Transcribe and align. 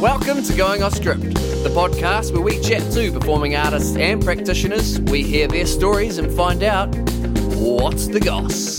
Welcome 0.00 0.42
to 0.44 0.54
Going 0.56 0.82
Off 0.82 0.94
Script, 0.94 1.22
the 1.22 1.72
podcast 1.74 2.32
where 2.32 2.42
we 2.42 2.60
chat 2.60 2.92
to 2.92 3.10
performing 3.10 3.56
artists 3.56 3.96
and 3.96 4.22
practitioners. 4.22 5.00
We 5.00 5.22
hear 5.22 5.48
their 5.48 5.66
stories 5.66 6.18
and 6.18 6.30
find 6.32 6.62
out 6.62 6.94
what's 7.56 8.06
the 8.06 8.20
goss. 8.20 8.78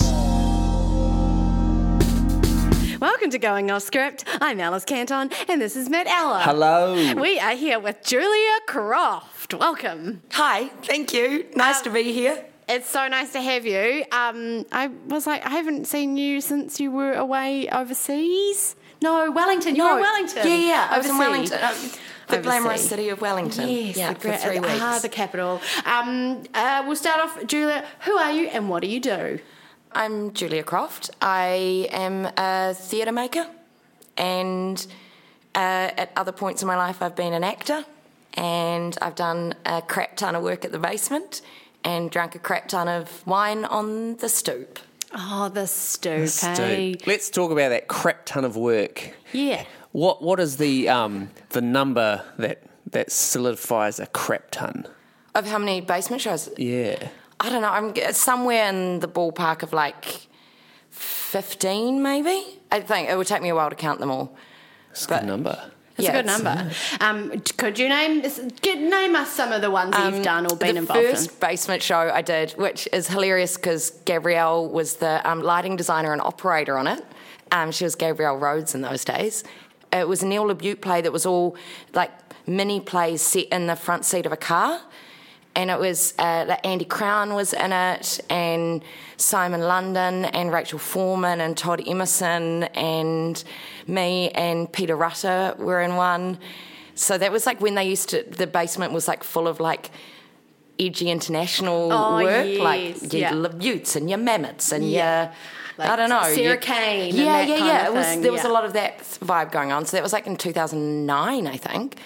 Welcome 3.00 3.30
to 3.30 3.38
Going 3.38 3.70
Off 3.70 3.82
Script. 3.82 4.24
I'm 4.40 4.60
Alice 4.60 4.84
Canton, 4.84 5.30
and 5.48 5.60
this 5.60 5.76
is 5.76 5.88
Matt 5.90 6.06
Ella. 6.06 6.40
Hello. 6.42 6.94
We 7.14 7.38
are 7.40 7.54
here 7.56 7.78
with 7.80 8.02
Julia 8.04 8.58
Croft. 8.66 9.54
Welcome. 9.54 10.22
Hi, 10.32 10.68
thank 10.84 11.12
you. 11.12 11.46
Nice 11.56 11.78
Um, 11.78 11.84
to 11.84 11.90
be 11.90 12.12
here. 12.12 12.44
It's 12.70 12.88
so 12.88 13.08
nice 13.08 13.32
to 13.32 13.40
have 13.40 13.66
you. 13.66 14.04
Um, 14.12 14.64
I 14.70 14.90
was 15.08 15.26
like, 15.26 15.44
I 15.44 15.50
haven't 15.50 15.86
seen 15.86 16.16
you 16.16 16.40
since 16.40 16.78
you 16.78 16.92
were 16.92 17.14
away 17.14 17.68
overseas. 17.68 18.76
No, 19.02 19.30
Wellington. 19.30 19.74
You 19.74 19.84
were 19.84 19.96
in 19.96 20.02
Wellington. 20.02 20.46
Yeah, 20.46 20.54
yeah. 20.54 20.88
I 20.90 20.98
was 20.98 21.08
in 21.08 21.18
Wellington. 21.18 21.58
um, 21.62 21.74
the 22.28 22.38
glamorous 22.38 22.88
city 22.88 23.08
of 23.08 23.20
Wellington. 23.20 23.68
Yes, 23.68 23.96
yeah, 23.96 24.12
the 24.12 24.20
for 24.20 24.28
gra- 24.28 24.38
three 24.38 24.60
weeks. 24.60 24.78
Ah, 24.80 24.98
the 25.02 25.08
capital. 25.08 25.60
Um, 25.84 26.44
uh, 26.54 26.84
we'll 26.86 26.94
start 26.96 27.20
off, 27.20 27.44
Julia. 27.46 27.84
Who 28.02 28.12
are 28.16 28.30
you, 28.30 28.46
and 28.48 28.68
what 28.68 28.82
do 28.82 28.88
you 28.88 29.00
do? 29.00 29.40
I'm 29.92 30.32
Julia 30.32 30.62
Croft. 30.62 31.10
I 31.20 31.88
am 31.90 32.28
a 32.36 32.74
theatre 32.74 33.10
maker, 33.10 33.48
and 34.16 34.86
uh, 35.56 35.90
at 35.96 36.12
other 36.14 36.30
points 36.30 36.62
in 36.62 36.68
my 36.68 36.76
life, 36.76 37.02
I've 37.02 37.16
been 37.16 37.32
an 37.32 37.42
actor, 37.42 37.84
and 38.34 38.96
I've 39.02 39.16
done 39.16 39.54
a 39.66 39.82
crap 39.82 40.16
ton 40.16 40.36
of 40.36 40.44
work 40.44 40.64
at 40.64 40.70
the 40.70 40.78
basement, 40.78 41.40
and 41.84 42.10
drunk 42.10 42.34
a 42.34 42.38
crap 42.38 42.68
ton 42.68 42.88
of 42.88 43.26
wine 43.26 43.64
on 43.64 44.16
the 44.16 44.28
stoop. 44.28 44.78
Oh, 45.12 45.48
the 45.48 45.66
stoop. 45.66 46.28
Stu, 46.28 46.62
eh? 46.62 46.94
Let's 47.06 47.30
talk 47.30 47.50
about 47.50 47.70
that 47.70 47.88
crap 47.88 48.26
ton 48.26 48.44
of 48.44 48.56
work. 48.56 49.14
Yeah. 49.32 49.64
What 49.92 50.22
what 50.22 50.38
is 50.38 50.58
the 50.58 50.88
um 50.88 51.30
the 51.50 51.60
number 51.60 52.24
that 52.38 52.62
that 52.90 53.10
solidifies 53.10 53.98
a 53.98 54.06
crap 54.06 54.50
ton? 54.50 54.86
Of 55.34 55.46
how 55.46 55.58
many 55.58 55.80
basement 55.80 56.22
shows? 56.22 56.48
Yeah. 56.56 57.08
I 57.40 57.50
don't 57.50 57.62
know. 57.62 57.70
I'm 57.70 58.12
somewhere 58.12 58.68
in 58.68 59.00
the 59.00 59.08
ballpark 59.08 59.62
of 59.62 59.72
like 59.72 60.28
fifteen, 60.90 62.02
maybe. 62.02 62.60
I 62.70 62.80
think 62.80 63.08
it 63.08 63.16
would 63.16 63.26
take 63.26 63.42
me 63.42 63.48
a 63.48 63.54
while 63.54 63.70
to 63.70 63.76
count 63.76 63.98
them 63.98 64.10
all. 64.10 64.36
It's 64.90 65.06
a 65.06 65.08
good 65.08 65.24
number. 65.24 65.70
It's 66.00 66.08
Yeah, 66.08 66.18
a 66.18 66.22
good 66.22 66.26
number. 66.26 66.70
Um, 67.00 67.40
could 67.56 67.78
you 67.78 67.88
name 67.88 68.22
name 68.22 69.16
us 69.16 69.30
some 69.30 69.52
of 69.52 69.62
the 69.62 69.70
ones 69.70 69.92
that 69.92 70.12
you've 70.12 70.22
done 70.24 70.46
or 70.50 70.56
been 70.56 70.76
involved 70.76 71.00
in? 71.02 71.10
the 71.10 71.16
first 71.16 71.40
basement 71.40 71.82
show 71.82 72.10
I 72.12 72.22
did, 72.22 72.52
which 72.52 72.88
is 72.92 73.08
hilarious 73.08 73.56
because 73.56 73.90
Gabrielle 74.04 74.68
was 74.68 74.96
the 74.96 75.20
um, 75.28 75.42
lighting 75.42 75.76
designer 75.76 76.12
and 76.12 76.20
operator 76.22 76.76
on 76.76 76.86
it. 76.86 77.04
Um, 77.52 77.70
she 77.72 77.84
was 77.84 77.94
Gabrielle 77.94 78.36
Rhodes 78.36 78.74
in 78.74 78.80
those 78.80 79.04
days. 79.04 79.44
It 79.92 80.08
was 80.08 80.22
a 80.22 80.26
Neil 80.26 80.44
LaBute 80.44 80.80
play 80.80 81.00
that 81.00 81.12
was 81.12 81.26
all 81.26 81.56
like 81.94 82.10
mini 82.46 82.80
plays 82.80 83.22
set 83.22 83.46
in 83.48 83.66
the 83.66 83.76
front 83.76 84.04
seat 84.04 84.26
of 84.26 84.32
a 84.32 84.36
car. 84.36 84.80
And 85.56 85.68
it 85.70 85.78
was 85.78 86.14
uh, 86.18 86.44
like 86.48 86.64
Andy 86.66 86.84
Crown 86.84 87.34
was 87.34 87.52
in 87.52 87.72
it, 87.72 88.20
and 88.30 88.82
Simon 89.16 89.60
London, 89.62 90.24
and 90.26 90.52
Rachel 90.52 90.78
Foreman, 90.78 91.40
and 91.40 91.56
Todd 91.56 91.82
Emerson, 91.86 92.64
and 92.74 93.42
me 93.86 94.30
and 94.30 94.72
Peter 94.72 94.94
Rutter 94.96 95.54
were 95.58 95.80
in 95.82 95.96
one. 95.96 96.38
So 96.94 97.18
that 97.18 97.32
was 97.32 97.46
like 97.46 97.60
when 97.60 97.74
they 97.74 97.84
used 97.88 98.10
to. 98.10 98.22
The 98.22 98.46
basement 98.46 98.92
was 98.92 99.08
like 99.08 99.24
full 99.24 99.48
of 99.48 99.58
like 99.58 99.90
edgy 100.78 101.10
international 101.10 101.92
Oh, 101.92 102.22
work, 102.22 102.46
yes, 102.46 102.60
like 102.60 103.12
your 103.12 103.20
yeah. 103.22 103.32
LaButes 103.32 103.96
and 103.96 104.08
your 104.08 104.18
Mamets 104.18 104.72
and 104.72 104.88
Yeah. 104.88 105.22
your. 105.24 105.32
Like 105.78 105.90
I 105.90 105.96
don't 105.96 106.10
know. 106.10 106.22
Sarah 106.34 106.58
Kane 106.58 107.08
and 107.10 107.14
Yeah, 107.18 107.42
yeah, 107.42 107.56
yeah. 107.56 107.86
it 107.86 107.92
was 107.92 108.20
there 108.20 108.32
was 108.32 108.44
a 108.44 108.48
lot 108.48 108.64
of 108.64 108.74
that 108.74 108.98
vibe 109.00 109.50
going 109.50 109.72
on. 109.72 109.84
So 109.86 109.96
that 109.96 110.02
was 110.02 110.12
like 110.12 110.26
in 110.26 110.36
2009, 110.36 111.46
I 111.46 111.56
think. 111.56 111.98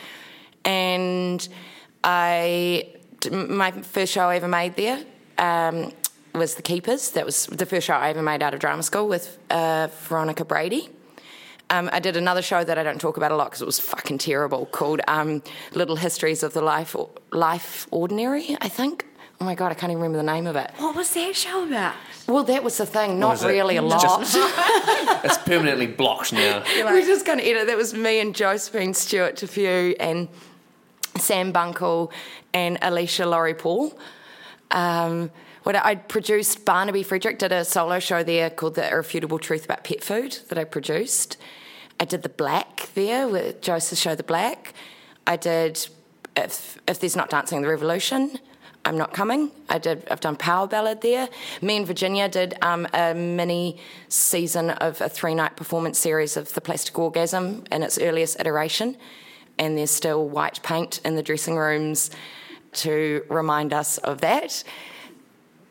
And 0.65 1.47
I 2.03 2.87
my 3.31 3.71
first 3.71 4.13
show 4.13 4.29
I 4.29 4.37
ever 4.37 4.49
made 4.49 4.77
there 4.77 5.01
um, 5.39 5.93
was 6.35 6.55
The 6.55 6.63
Keepers. 6.63 7.11
That 7.13 7.25
was 7.25 7.47
the 7.47 7.67
first 7.67 7.87
show 7.87 7.95
I 7.95 8.11
ever 8.11 8.23
made 8.23 8.43
out 8.43 8.55
of 8.55 8.61
drama 8.61 8.83
school 8.83 9.09
with 9.09 9.39
uh, 9.51 9.89
Veronica 10.09 10.45
Brady. 10.45 10.91
Um, 11.71 11.89
I 11.93 11.99
did 11.99 12.17
another 12.17 12.43
show 12.43 12.63
that 12.63 12.77
I 12.79 12.83
don't 12.83 13.01
talk 13.01 13.17
about 13.17 13.33
a 13.33 13.37
lot 13.37 13.47
because 13.47 13.63
it 13.63 13.67
was 13.67 13.81
fucking 13.81 14.19
terrible, 14.19 14.67
called 14.67 15.01
um, 15.09 15.43
Little 15.73 15.97
Histories 15.97 16.43
of 16.43 16.53
the 16.53 16.61
Life 16.61 16.95
Life 17.33 17.87
Ordinary. 17.91 18.57
I 18.61 18.69
think. 18.69 19.07
Oh 19.41 19.45
my 19.45 19.57
god, 19.57 19.73
I 19.73 19.75
can't 19.75 19.91
even 19.91 20.01
remember 20.01 20.19
the 20.19 20.23
name 20.33 20.47
of 20.47 20.55
it. 20.57 20.71
What 20.77 20.95
was 20.95 21.13
that 21.15 21.35
show 21.35 21.65
about? 21.67 21.95
Well, 22.29 22.45
that 22.45 22.63
was 22.63 22.77
the 22.79 22.87
thing. 22.87 23.19
Not 23.19 23.35
is 23.37 23.43
it? 23.43 23.49
really 23.49 23.77
a 23.77 23.83
It's 23.85 23.93
lot. 24.05 24.21
just- 24.21 24.37
It's 25.25 25.39
permanently 25.39 25.87
blocked 25.89 26.33
now. 26.33 26.63
We're 26.85 27.05
just 27.05 27.27
going 27.27 27.39
to 27.39 27.45
edit. 27.45 27.67
That 27.67 27.77
was 27.77 27.95
me 27.95 28.21
and 28.21 28.35
Josephine 28.35 28.95
Stewart 28.95 29.37
Te 29.37 29.47
Whiu 29.47 29.97
and 29.99 30.29
Sam 31.19 31.53
Bunkle 31.53 32.13
and 32.53 32.79
Alicia 32.83 33.27
Laurie 33.27 33.55
Paul. 33.55 33.99
Um, 34.71 35.31
what 35.63 35.77
I 35.77 35.95
produced, 35.95 36.65
Barnaby 36.65 37.03
Frederick 37.03 37.39
did 37.39 37.53
a 37.53 37.65
solo 37.65 37.99
show 37.99 38.23
there 38.23 38.51
called 38.51 38.75
The 38.75 38.89
Irrefutable 38.91 39.39
Truth 39.39 39.65
About 39.65 39.85
Pet 39.85 40.05
Food 40.05 40.39
that 40.49 40.59
I 40.59 40.65
produced. 40.65 41.39
I 41.99 42.05
did 42.05 42.23
The 42.23 42.29
Black 42.29 42.91
there 42.95 43.29
with 43.29 43.63
Joseph 43.63 43.99
Show 43.99 44.15
The 44.15 44.25
Black. 44.25 44.75
I 45.27 45.37
did 45.37 45.87
If, 46.37 46.79
if 46.87 47.01
There's 47.01 47.17
Not 47.17 47.31
Dancing 47.31 47.63
the 47.63 47.69
Revolution. 47.69 48.39
I'm 48.85 48.99
not 48.99 49.15
coming. 49.15 49.51
I 49.71 49.79
did. 49.79 50.07
I've 50.11 50.21
done 50.21 50.37
Power 50.37 50.67
Ballad 50.67 51.01
there. 51.01 51.31
Me 51.63 51.79
and 51.79 51.87
Virginia 51.87 52.29
did 52.29 52.59
um, 52.61 52.87
a 52.93 53.15
mini 53.15 53.79
season 54.09 54.71
of 54.71 55.01
a 55.01 55.09
three-night 55.09 55.57
performance 55.57 55.99
series 55.99 56.37
of 56.37 56.53
The 56.53 56.61
Plastic 56.61 56.99
Orgasm 56.99 57.65
in 57.73 57.83
its 57.83 57.99
earliest 57.99 58.39
iteration, 58.39 58.99
and 59.59 59.77
there's 59.79 59.91
still 59.91 60.29
white 60.29 60.63
paint 60.63 61.01
in 61.05 61.17
the 61.17 61.23
dressing 61.23 61.57
rooms 61.57 62.11
to 62.73 63.25
remind 63.29 63.73
us 63.73 63.99
of 63.99 64.21
that. 64.21 64.65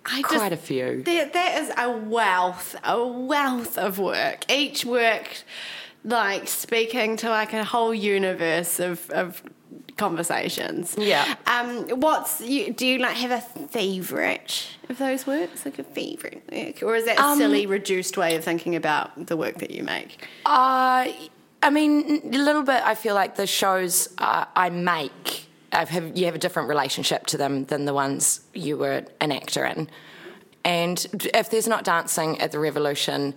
I 0.05 0.21
Quite 0.21 0.51
a 0.51 0.57
few. 0.57 1.01
That, 1.03 1.33
that 1.33 1.61
is 1.61 1.71
a 1.77 1.89
wealth, 1.91 2.75
a 2.83 3.05
wealth 3.05 3.77
of 3.77 3.99
work. 3.99 4.49
Each 4.51 4.83
work, 4.85 5.43
like 6.03 6.47
speaking 6.47 7.15
to 7.17 7.29
like 7.29 7.53
a 7.53 7.63
whole 7.63 7.93
universe 7.93 8.79
of, 8.81 9.09
of 9.11 9.41
conversations. 9.97 10.95
Yeah. 10.97 11.35
Um. 11.47 11.87
What's 12.01 12.41
you? 12.41 12.73
Do 12.73 12.85
you 12.85 12.99
like 12.99 13.15
have 13.15 13.31
a 13.31 13.41
favorite 13.67 14.67
of 14.89 14.97
those 14.97 15.25
works? 15.25 15.63
Like 15.65 15.79
a 15.79 15.83
favorite 15.83 16.43
work, 16.51 16.83
or 16.83 16.95
is 16.95 17.05
that 17.05 17.17
a 17.17 17.23
Um, 17.23 17.37
silly, 17.37 17.65
reduced 17.65 18.17
way 18.17 18.35
of 18.35 18.43
thinking 18.43 18.75
about 18.75 19.27
the 19.27 19.37
work 19.37 19.59
that 19.59 19.71
you 19.71 19.83
make? 19.83 20.27
Uh, 20.45 21.07
I 21.63 21.69
mean, 21.69 22.21
a 22.25 22.37
little 22.37 22.63
bit. 22.63 22.81
I 22.83 22.93
feel 22.93 23.15
like 23.15 23.37
the 23.37 23.47
shows 23.47 24.09
uh, 24.17 24.43
I 24.53 24.69
make, 24.69 25.47
have, 25.71 25.93
you 26.17 26.25
have 26.25 26.35
a 26.35 26.37
different 26.37 26.67
relationship 26.67 27.25
to 27.27 27.37
them 27.37 27.63
than 27.65 27.85
the 27.85 27.93
ones 27.93 28.41
you 28.53 28.77
were 28.77 29.05
an 29.21 29.31
actor 29.31 29.65
in. 29.65 29.89
And 30.65 31.05
if 31.33 31.49
there's 31.49 31.67
not 31.67 31.85
dancing 31.85 32.41
at 32.41 32.51
the 32.51 32.59
Revolution, 32.59 33.33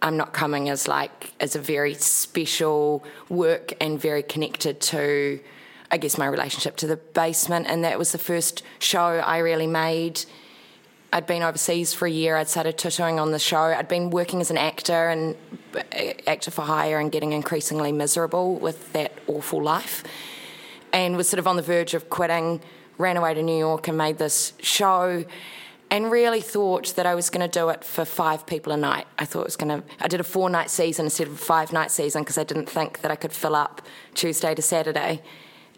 I'm 0.00 0.16
not 0.16 0.32
coming 0.32 0.68
as 0.68 0.86
like 0.86 1.32
as 1.40 1.56
a 1.56 1.58
very 1.58 1.94
special 1.94 3.04
work 3.28 3.72
and 3.80 4.00
very 4.00 4.22
connected 4.22 4.80
to, 4.92 5.40
I 5.90 5.96
guess, 5.98 6.16
my 6.16 6.26
relationship 6.26 6.76
to 6.76 6.86
the 6.86 6.96
basement. 6.96 7.66
And 7.68 7.82
that 7.82 7.98
was 7.98 8.12
the 8.12 8.18
first 8.18 8.62
show 8.78 9.00
I 9.00 9.38
really 9.38 9.66
made. 9.66 10.24
I'd 11.10 11.26
been 11.26 11.42
overseas 11.42 11.94
for 11.94 12.06
a 12.06 12.10
year. 12.10 12.36
I'd 12.36 12.48
started 12.48 12.76
tutoring 12.76 13.18
on 13.18 13.32
the 13.32 13.38
show. 13.38 13.58
I'd 13.58 13.88
been 13.88 14.10
working 14.10 14.40
as 14.42 14.50
an 14.50 14.58
actor 14.58 15.08
and 15.08 15.36
uh, 15.74 16.12
actor 16.26 16.50
for 16.50 16.62
hire 16.62 16.98
and 16.98 17.10
getting 17.10 17.32
increasingly 17.32 17.92
miserable 17.92 18.56
with 18.56 18.92
that 18.92 19.12
awful 19.26 19.62
life. 19.62 20.04
And 20.92 21.16
was 21.16 21.28
sort 21.28 21.38
of 21.38 21.46
on 21.46 21.56
the 21.56 21.62
verge 21.62 21.94
of 21.94 22.10
quitting. 22.10 22.60
Ran 22.98 23.16
away 23.16 23.32
to 23.32 23.42
New 23.42 23.56
York 23.56 23.88
and 23.88 23.96
made 23.96 24.18
this 24.18 24.52
show. 24.60 25.24
And 25.90 26.10
really 26.10 26.42
thought 26.42 26.94
that 26.96 27.06
I 27.06 27.14
was 27.14 27.30
going 27.30 27.48
to 27.48 27.58
do 27.58 27.70
it 27.70 27.82
for 27.82 28.04
five 28.04 28.46
people 28.46 28.74
a 28.74 28.76
night. 28.76 29.06
I 29.18 29.24
thought 29.24 29.40
it 29.40 29.46
was 29.46 29.56
going 29.56 29.80
to. 29.80 29.88
I 30.00 30.08
did 30.08 30.20
a 30.20 30.24
four 30.24 30.50
night 30.50 30.68
season 30.68 31.06
instead 31.06 31.28
of 31.28 31.32
a 31.32 31.36
five 31.36 31.72
night 31.72 31.90
season 31.90 32.20
because 32.20 32.36
I 32.36 32.44
didn't 32.44 32.68
think 32.68 33.00
that 33.00 33.10
I 33.10 33.16
could 33.16 33.32
fill 33.32 33.56
up 33.56 33.80
Tuesday 34.12 34.54
to 34.54 34.60
Saturday. 34.60 35.22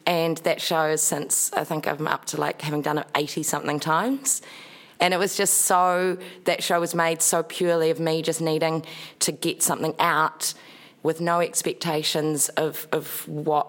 And 0.06 0.38
that 0.38 0.60
show 0.60 0.86
is 0.86 1.02
since 1.02 1.52
I 1.52 1.62
think 1.62 1.86
I'm 1.86 2.08
up 2.08 2.24
to 2.26 2.40
like 2.40 2.62
having 2.62 2.82
done 2.82 2.98
it 2.98 3.06
80 3.14 3.44
something 3.44 3.78
times. 3.78 4.42
And 5.00 5.14
it 5.14 5.16
was 5.16 5.36
just 5.36 5.62
so, 5.62 6.18
that 6.44 6.62
show 6.62 6.78
was 6.78 6.94
made 6.94 7.22
so 7.22 7.42
purely 7.42 7.90
of 7.90 7.98
me 7.98 8.22
just 8.22 8.40
needing 8.40 8.84
to 9.20 9.32
get 9.32 9.62
something 9.62 9.94
out 9.98 10.52
with 11.02 11.20
no 11.20 11.40
expectations 11.40 12.50
of, 12.50 12.86
of 12.92 13.26
what 13.26 13.66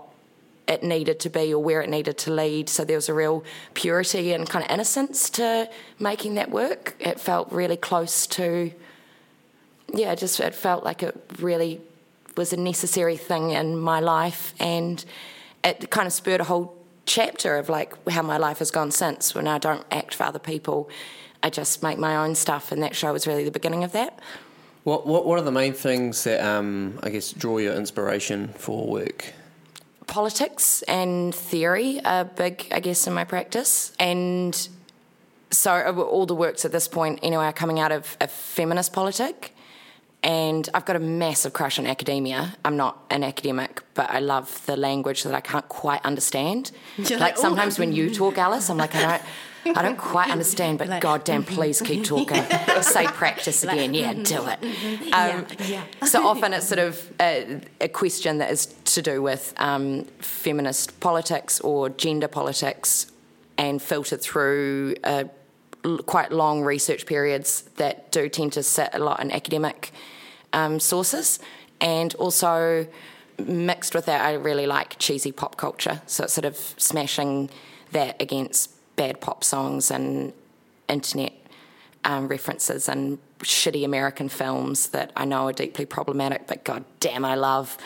it 0.68 0.84
needed 0.84 1.20
to 1.22 1.30
be 1.30 1.54
or 1.54 1.64
where 1.64 1.82
it 1.82 1.90
needed 1.90 2.18
to 2.18 2.32
lead. 2.32 2.70
So 2.70 2.84
there 2.84 2.98
was 2.98 3.10
a 3.10 3.14
real 3.14 3.44
purity 3.74 4.34
and 4.34 4.48
kind 4.50 4.66
of 4.66 4.72
innocence 4.72 5.30
to 5.32 5.70
making 6.00 6.36
that 6.36 6.52
work. 6.52 6.96
It 7.00 7.20
felt 7.20 7.52
really 7.52 7.78
close 7.78 8.28
to, 8.28 8.72
yeah, 9.94 10.16
just 10.16 10.40
it 10.40 10.54
felt 10.54 10.84
like 10.84 11.02
it 11.04 11.20
really 11.40 11.82
was 12.36 12.54
a 12.54 12.58
necessary 12.58 13.18
thing 13.18 13.52
in 13.52 13.78
my 13.78 14.00
life. 14.00 14.54
And 14.60 15.04
it 15.64 15.90
kind 15.90 16.08
of 16.08 16.14
spurred 16.14 16.42
a 16.42 16.46
whole 16.46 16.81
chapter 17.06 17.58
of 17.58 17.70
like 17.70 17.94
how 18.10 18.22
my 18.22 18.38
life 18.38 18.60
has 18.60 18.72
gone 18.72 18.92
since 18.92 19.36
when 19.36 19.48
I 19.48 19.58
don't 19.58 19.86
act 19.92 20.16
for 20.16 20.24
other 20.24 20.40
people. 20.40 20.90
I 21.44 21.50
just 21.50 21.82
make 21.82 21.98
my 21.98 22.16
own 22.18 22.36
stuff, 22.36 22.72
and 22.72 22.84
that 22.84 22.96
show 22.96 23.12
was 23.12 23.26
really 23.26 23.44
the 23.44 23.52
beginning 23.52 23.84
of 23.84 23.92
that. 23.94 24.20
What, 24.84 25.06
what 25.06 25.26
what 25.26 25.40
are 25.40 25.44
the 25.44 25.52
main 25.52 25.74
things 25.74 26.24
that 26.24 26.40
um, 26.46 27.00
I 27.04 27.10
guess 27.10 27.32
draw 27.32 27.58
your 27.58 27.74
inspiration 27.74 28.50
for 28.50 28.88
work? 28.88 29.34
Politics 30.08 30.82
and 30.84 31.34
theory 31.34 32.04
are 32.04 32.26
big, 32.26 32.68
I 32.72 32.80
guess, 32.80 33.08
in 33.08 33.14
my 33.14 33.24
practice, 33.24 33.94
and 34.00 34.56
so 35.52 35.72
uh, 35.72 36.02
all 36.02 36.26
the 36.26 36.36
works 36.36 36.66
at 36.66 36.72
this 36.72 36.88
point, 36.88 37.20
anyway, 37.24 37.46
are 37.46 37.54
coming 37.54 37.80
out 37.80 37.92
of 37.92 38.18
a 38.20 38.28
feminist 38.28 38.94
politic. 38.94 39.56
And 40.24 40.70
I've 40.76 40.86
got 40.86 40.96
a 40.96 41.00
massive 41.00 41.52
crush 41.54 41.80
on 41.80 41.88
academia. 41.88 42.56
I'm 42.64 42.78
not 42.78 43.04
an 43.10 43.24
academic, 43.24 43.82
but 43.96 44.10
I 44.12 44.20
love 44.20 44.64
the 44.68 44.78
language 44.78 45.24
that 45.24 45.34
I 45.34 45.42
can't 45.42 45.68
quite 45.68 46.04
understand. 46.06 46.72
You're 46.98 47.18
like 47.18 47.20
like, 47.20 47.38
sometimes 47.38 47.80
when 47.80 47.92
you 47.92 48.14
talk, 48.14 48.38
Alice, 48.38 48.70
I'm 48.70 48.78
like, 48.78 48.94
I 48.96 49.02
don't. 49.02 49.22
I 49.78 49.84
don't 49.84 49.98
quite 49.98 50.32
understand, 50.38 50.80
but 50.80 50.88
Like- 50.88 51.04
goddamn, 51.04 51.44
please 51.44 51.82
keep 51.84 52.04
talking. 52.04 52.44
Say 52.82 53.06
practice 53.06 53.64
again. 53.64 53.94
Yeah, 53.94 54.14
do 54.14 54.44
it. 54.48 55.14
Um, 55.14 55.46
yeah. 55.68 55.84
so 56.04 56.26
often 56.26 56.52
it's 56.54 56.68
sort 56.68 56.80
of 56.80 57.12
a, 57.20 57.62
a 57.80 57.88
question 57.88 58.40
that 58.40 58.50
is 58.50 58.66
to 58.86 59.04
do 59.04 59.22
with 59.22 59.54
um, 59.58 60.06
feminist 60.18 61.00
politics 61.00 61.60
or 61.60 61.90
gender 61.90 62.28
politics 62.28 63.12
and 63.60 63.80
filtered 63.80 64.22
through 64.22 64.96
uh, 65.04 65.26
l- 65.26 65.30
quite 66.06 66.32
long 66.32 66.62
research 66.62 67.06
periods 67.06 67.64
that 67.78 68.12
do 68.12 68.30
tend 68.30 68.54
to 68.54 68.64
sit 68.64 68.90
a 68.94 69.00
lot 69.00 69.20
in 69.22 69.32
academic 69.32 69.92
um, 70.54 70.80
sources. 70.80 71.40
And 71.80 72.14
also 72.16 72.88
mixed 73.40 73.96
with 73.96 74.06
that, 74.06 74.24
I 74.24 74.34
really 74.34 74.68
like 74.68 74.98
cheesy 75.00 75.32
pop 75.32 75.58
culture. 75.58 76.02
So 76.06 76.26
it's 76.26 76.34
sort 76.34 76.46
of 76.46 76.56
smashing 76.78 77.50
that 77.92 78.22
against 78.22 78.72
bad 78.96 79.20
pop 79.20 79.44
songs 79.44 79.90
and 79.90 80.34
internet 80.88 81.34
um, 82.04 82.28
references 82.28 82.90
and 82.90 83.18
shitty 83.40 83.84
American 83.84 84.30
films 84.30 84.90
that 84.90 85.12
I 85.16 85.26
know 85.26 85.48
are 85.48 85.54
deeply 85.54 85.86
problematic, 85.86 86.48
but 86.48 86.64
god 86.64 86.84
damn, 87.00 87.26
I 87.26 87.36
love. 87.36 87.78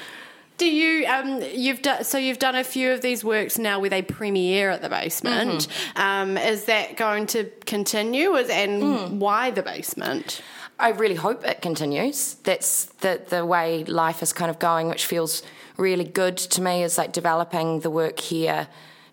Do 0.58 0.66
you 0.66 1.06
um 1.08 1.42
you've 1.54 1.82
done 1.82 2.04
so 2.04 2.18
you've 2.18 2.40
done 2.40 2.56
a 2.56 2.64
few 2.64 2.92
of 2.92 3.02
these 3.02 3.24
works 3.24 3.58
now 3.58 3.80
with 3.80 3.92
a 3.92 4.02
premiere 4.04 4.70
at 4.72 4.82
the 4.82 4.90
basement. 4.90 5.68
Um, 5.96 6.38
is 6.38 6.66
that 6.66 6.96
going 6.96 7.28
to 7.28 7.50
continue? 7.66 8.36
And 8.36 9.20
why 9.20 9.52
the 9.52 9.64
basement? 9.64 10.42
I 10.80 10.90
really 10.90 11.16
hope 11.16 11.46
it 11.46 11.62
continues. 11.62 12.36
That's 12.44 12.86
the 12.86 13.22
the 13.28 13.46
way 13.46 13.84
life 13.84 14.22
is 14.24 14.34
kind 14.34 14.50
of 14.50 14.60
going, 14.60 14.88
which 14.88 15.06
feels 15.06 15.44
really 15.78 16.06
good 16.06 16.38
to 16.38 16.62
me. 16.62 16.84
Is 16.84 16.98
like 16.98 17.12
developing 17.12 17.82
the 17.82 17.90
work 17.90 18.20
here 18.20 18.68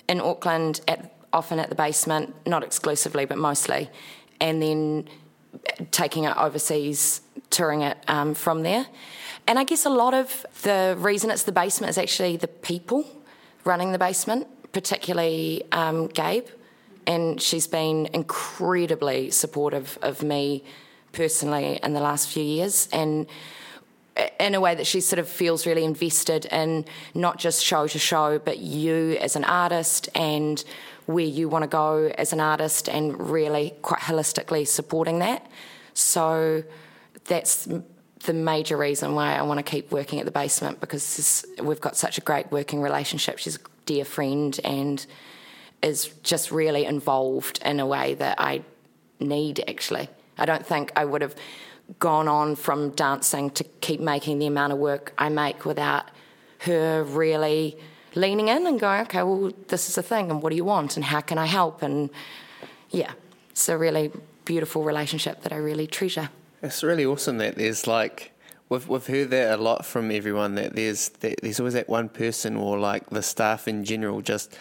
in 0.08 0.20
Auckland, 0.20 0.80
at 0.86 1.12
often 1.32 1.58
at 1.58 1.68
the 1.68 1.74
basement, 1.74 2.34
not 2.46 2.62
exclusively, 2.62 3.24
but 3.24 3.38
mostly, 3.38 3.90
and 4.40 4.62
then 4.62 5.08
taking 5.90 6.24
it 6.24 6.36
overseas, 6.36 7.20
touring 7.50 7.82
it 7.82 7.98
um, 8.08 8.34
from 8.34 8.62
there. 8.62 8.86
And 9.46 9.58
I 9.58 9.64
guess 9.64 9.84
a 9.84 9.90
lot 9.90 10.14
of 10.14 10.46
the 10.62 10.96
reason 10.98 11.30
it's 11.30 11.42
the 11.42 11.52
basement 11.52 11.90
is 11.90 11.98
actually 11.98 12.36
the 12.36 12.48
people 12.48 13.04
running 13.64 13.92
the 13.92 13.98
basement, 13.98 14.46
particularly 14.72 15.64
um, 15.72 16.08
Gabe. 16.08 16.46
And 17.06 17.40
she's 17.40 17.66
been 17.66 18.08
incredibly 18.12 19.30
supportive 19.30 19.98
of 20.02 20.22
me 20.22 20.64
personally 21.12 21.80
in 21.82 21.92
the 21.92 22.00
last 22.00 22.28
few 22.28 22.44
years. 22.44 22.88
And 22.92 23.26
in 24.38 24.54
a 24.54 24.60
way 24.60 24.74
that 24.74 24.86
she 24.86 25.00
sort 25.00 25.18
of 25.18 25.28
feels 25.28 25.66
really 25.66 25.84
invested 25.84 26.44
in 26.46 26.84
not 27.14 27.38
just 27.38 27.64
show 27.64 27.86
to 27.86 27.98
show, 27.98 28.38
but 28.38 28.58
you 28.58 29.16
as 29.20 29.36
an 29.36 29.44
artist 29.44 30.08
and 30.14 30.62
where 31.06 31.24
you 31.24 31.48
want 31.48 31.62
to 31.62 31.68
go 31.68 32.12
as 32.16 32.32
an 32.32 32.40
artist, 32.40 32.88
and 32.88 33.30
really 33.30 33.74
quite 33.82 34.00
holistically 34.00 34.66
supporting 34.66 35.18
that. 35.18 35.44
So 35.94 36.62
that's 37.24 37.68
the 38.24 38.32
major 38.32 38.76
reason 38.76 39.14
why 39.14 39.34
I 39.34 39.42
want 39.42 39.58
to 39.58 39.62
keep 39.62 39.90
working 39.90 40.20
at 40.20 40.24
the 40.24 40.32
basement 40.32 40.80
because 40.80 41.16
this, 41.16 41.44
we've 41.62 41.80
got 41.80 41.96
such 41.96 42.18
a 42.18 42.20
great 42.20 42.50
working 42.52 42.80
relationship. 42.80 43.38
She's 43.38 43.56
a 43.56 43.60
dear 43.86 44.04
friend 44.04 44.58
and 44.64 45.04
is 45.82 46.06
just 46.22 46.52
really 46.52 46.84
involved 46.84 47.60
in 47.64 47.80
a 47.80 47.86
way 47.86 48.14
that 48.14 48.40
I 48.40 48.62
need 49.18 49.64
actually. 49.68 50.08
I 50.38 50.46
don't 50.46 50.64
think 50.64 50.92
I 50.96 51.04
would 51.04 51.22
have 51.22 51.34
gone 51.98 52.28
on 52.28 52.56
from 52.56 52.90
dancing 52.90 53.50
to 53.50 53.64
keep 53.80 54.00
making 54.00 54.38
the 54.38 54.46
amount 54.46 54.72
of 54.72 54.78
work 54.78 55.12
I 55.18 55.28
make 55.28 55.64
without 55.64 56.06
her 56.60 57.02
really 57.02 57.76
leaning 58.14 58.48
in 58.48 58.66
and 58.66 58.78
going, 58.78 59.02
okay, 59.02 59.22
well, 59.22 59.52
this 59.68 59.88
is 59.88 59.98
a 59.98 60.02
thing, 60.02 60.30
and 60.30 60.42
what 60.42 60.50
do 60.50 60.56
you 60.56 60.64
want, 60.64 60.96
and 60.96 61.04
how 61.04 61.20
can 61.20 61.38
I 61.38 61.46
help? 61.46 61.82
And 61.82 62.10
yeah, 62.90 63.12
it's 63.50 63.68
a 63.68 63.76
really 63.76 64.12
beautiful 64.44 64.84
relationship 64.84 65.42
that 65.42 65.52
I 65.52 65.56
really 65.56 65.86
treasure. 65.86 66.30
It's 66.62 66.82
really 66.82 67.04
awesome 67.04 67.38
that 67.38 67.56
there's 67.56 67.86
like 67.86 68.32
we've 68.68 68.86
we've 68.88 69.06
heard 69.06 69.30
that 69.30 69.58
a 69.58 69.62
lot 69.62 69.84
from 69.84 70.10
everyone 70.10 70.54
that 70.54 70.74
there's 70.74 71.08
that 71.20 71.40
there's 71.42 71.58
always 71.60 71.74
that 71.74 71.88
one 71.88 72.08
person 72.08 72.56
or 72.56 72.78
like 72.78 73.08
the 73.10 73.22
staff 73.22 73.66
in 73.68 73.84
general 73.84 74.20
just 74.20 74.56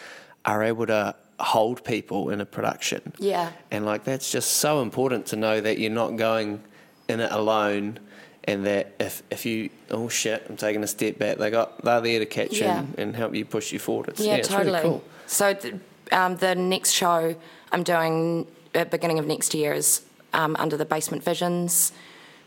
are 0.45 0.63
able 0.63 0.87
to 0.87 1.15
hold 1.39 1.83
people 1.83 2.29
in 2.29 2.41
a 2.41 2.45
production. 2.45 3.13
Yeah. 3.19 3.51
And 3.71 3.85
like 3.85 4.03
that's 4.03 4.31
just 4.31 4.53
so 4.53 4.81
important 4.81 5.27
to 5.27 5.35
know 5.35 5.61
that 5.61 5.77
you're 5.79 5.91
not 5.91 6.15
going 6.17 6.61
in 7.07 7.19
it 7.19 7.31
alone 7.31 7.99
and 8.45 8.65
that 8.65 8.93
if 8.99 9.21
if 9.29 9.45
you 9.45 9.69
oh 9.91 10.09
shit, 10.09 10.43
I'm 10.49 10.57
taking 10.57 10.83
a 10.83 10.87
step 10.87 11.19
back, 11.19 11.37
they 11.37 11.51
got 11.51 11.83
they're 11.83 12.01
there 12.01 12.19
to 12.19 12.25
catch 12.25 12.53
you 12.53 12.65
Yeah. 12.65 12.79
and, 12.79 12.95
and 12.99 13.15
help 13.15 13.35
you 13.35 13.45
push 13.45 13.71
you 13.71 13.79
forward. 13.79 14.09
It's, 14.09 14.21
Yeah, 14.21 14.35
it's 14.37 14.47
totally. 14.47 14.71
really 14.71 14.81
cool. 14.81 15.03
So 15.27 15.53
th- 15.53 15.75
um, 16.11 16.37
the 16.37 16.55
next 16.55 16.91
show 16.91 17.35
I'm 17.71 17.83
doing 17.83 18.47
at 18.73 18.89
beginning 18.89 19.19
of 19.19 19.27
next 19.27 19.53
year 19.53 19.73
is 19.73 20.01
um, 20.33 20.55
under 20.59 20.77
the 20.77 20.85
Basement 20.85 21.23
Visions 21.23 21.91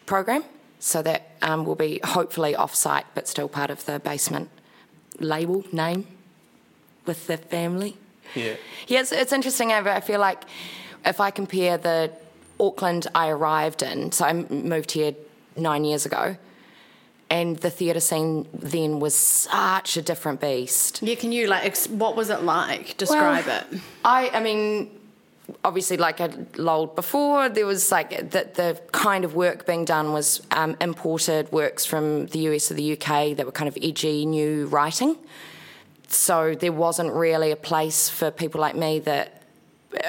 program. 0.07 0.45
So 0.81 1.01
that 1.03 1.31
um, 1.41 1.65
will 1.65 1.77
be 1.77 2.01
hopefully 2.05 2.55
off-site, 2.55 3.07
but 3.15 3.27
still 3.27 3.49
part 3.49 3.71
of 3.71 3.87
the 3.87 4.01
basement 4.01 4.51
label 5.19 5.65
name 5.73 6.07
with 7.07 7.27
the 7.27 7.39
family. 7.39 7.97
Yeah. 8.35 8.57
Yeah, 8.87 9.01
it's, 9.01 9.13
it's 9.13 9.33
interesting. 9.33 9.73
I 9.73 9.79
I 9.97 10.01
feel 10.01 10.21
like 10.21 10.43
if 11.07 11.21
I 11.21 11.31
compare 11.31 11.79
the 11.79 12.11
Auckland 12.61 13.07
I 13.15 13.29
arrived 13.29 13.83
in, 13.83 14.13
so 14.13 14.27
I 14.27 14.33
moved 14.33 14.93
here 14.93 15.15
nine 15.57 15.85
years 15.85 16.05
ago, 16.05 16.37
and 17.31 17.57
the 17.59 17.71
theatre 17.71 18.01
scene 18.01 18.47
then 18.53 19.01
was 19.01 19.15
such 19.15 19.97
a 19.97 20.03
different 20.03 20.41
beast. 20.41 21.03
Yeah, 21.03 21.15
can 21.15 21.33
you 21.33 21.47
like 21.47 21.65
ex- 21.65 21.89
what 21.89 22.15
was 22.15 22.29
it 22.29 22.43
like? 22.43 22.97
Describe 22.99 23.47
Well, 23.47 23.65
it. 23.73 23.81
I, 24.05 24.29
I 24.31 24.41
mean, 24.41 24.91
obviously, 25.65 25.97
like 25.97 26.21
I 26.21 26.31
lolled 26.57 26.95
before, 26.95 27.49
there 27.49 27.67
was 27.67 27.91
like 27.91 28.11
the, 28.31 28.49
the 28.55 28.81
kind 28.93 29.25
of 29.25 29.35
work 29.35 29.67
being 29.67 29.85
done 29.85 30.13
was 30.13 30.43
um, 30.51 30.77
imported 30.81 31.51
works 31.53 31.85
from 31.85 32.27
the 32.27 32.41
US 32.51 32.71
or 32.71 32.75
the 32.75 32.93
UK 32.93 33.37
that 33.37 33.47
were 33.47 33.53
kind 33.53 33.69
of 33.69 33.77
edgy 33.83 34.27
new 34.27 34.67
writing. 34.67 35.17
So 36.09 36.55
there 36.55 36.73
wasn't 36.73 37.13
really 37.13 37.51
a 37.51 37.57
place 37.57 38.09
for 38.09 38.31
people 38.31 38.61
like 38.61 38.77
me 38.77 39.01
that 39.01 39.43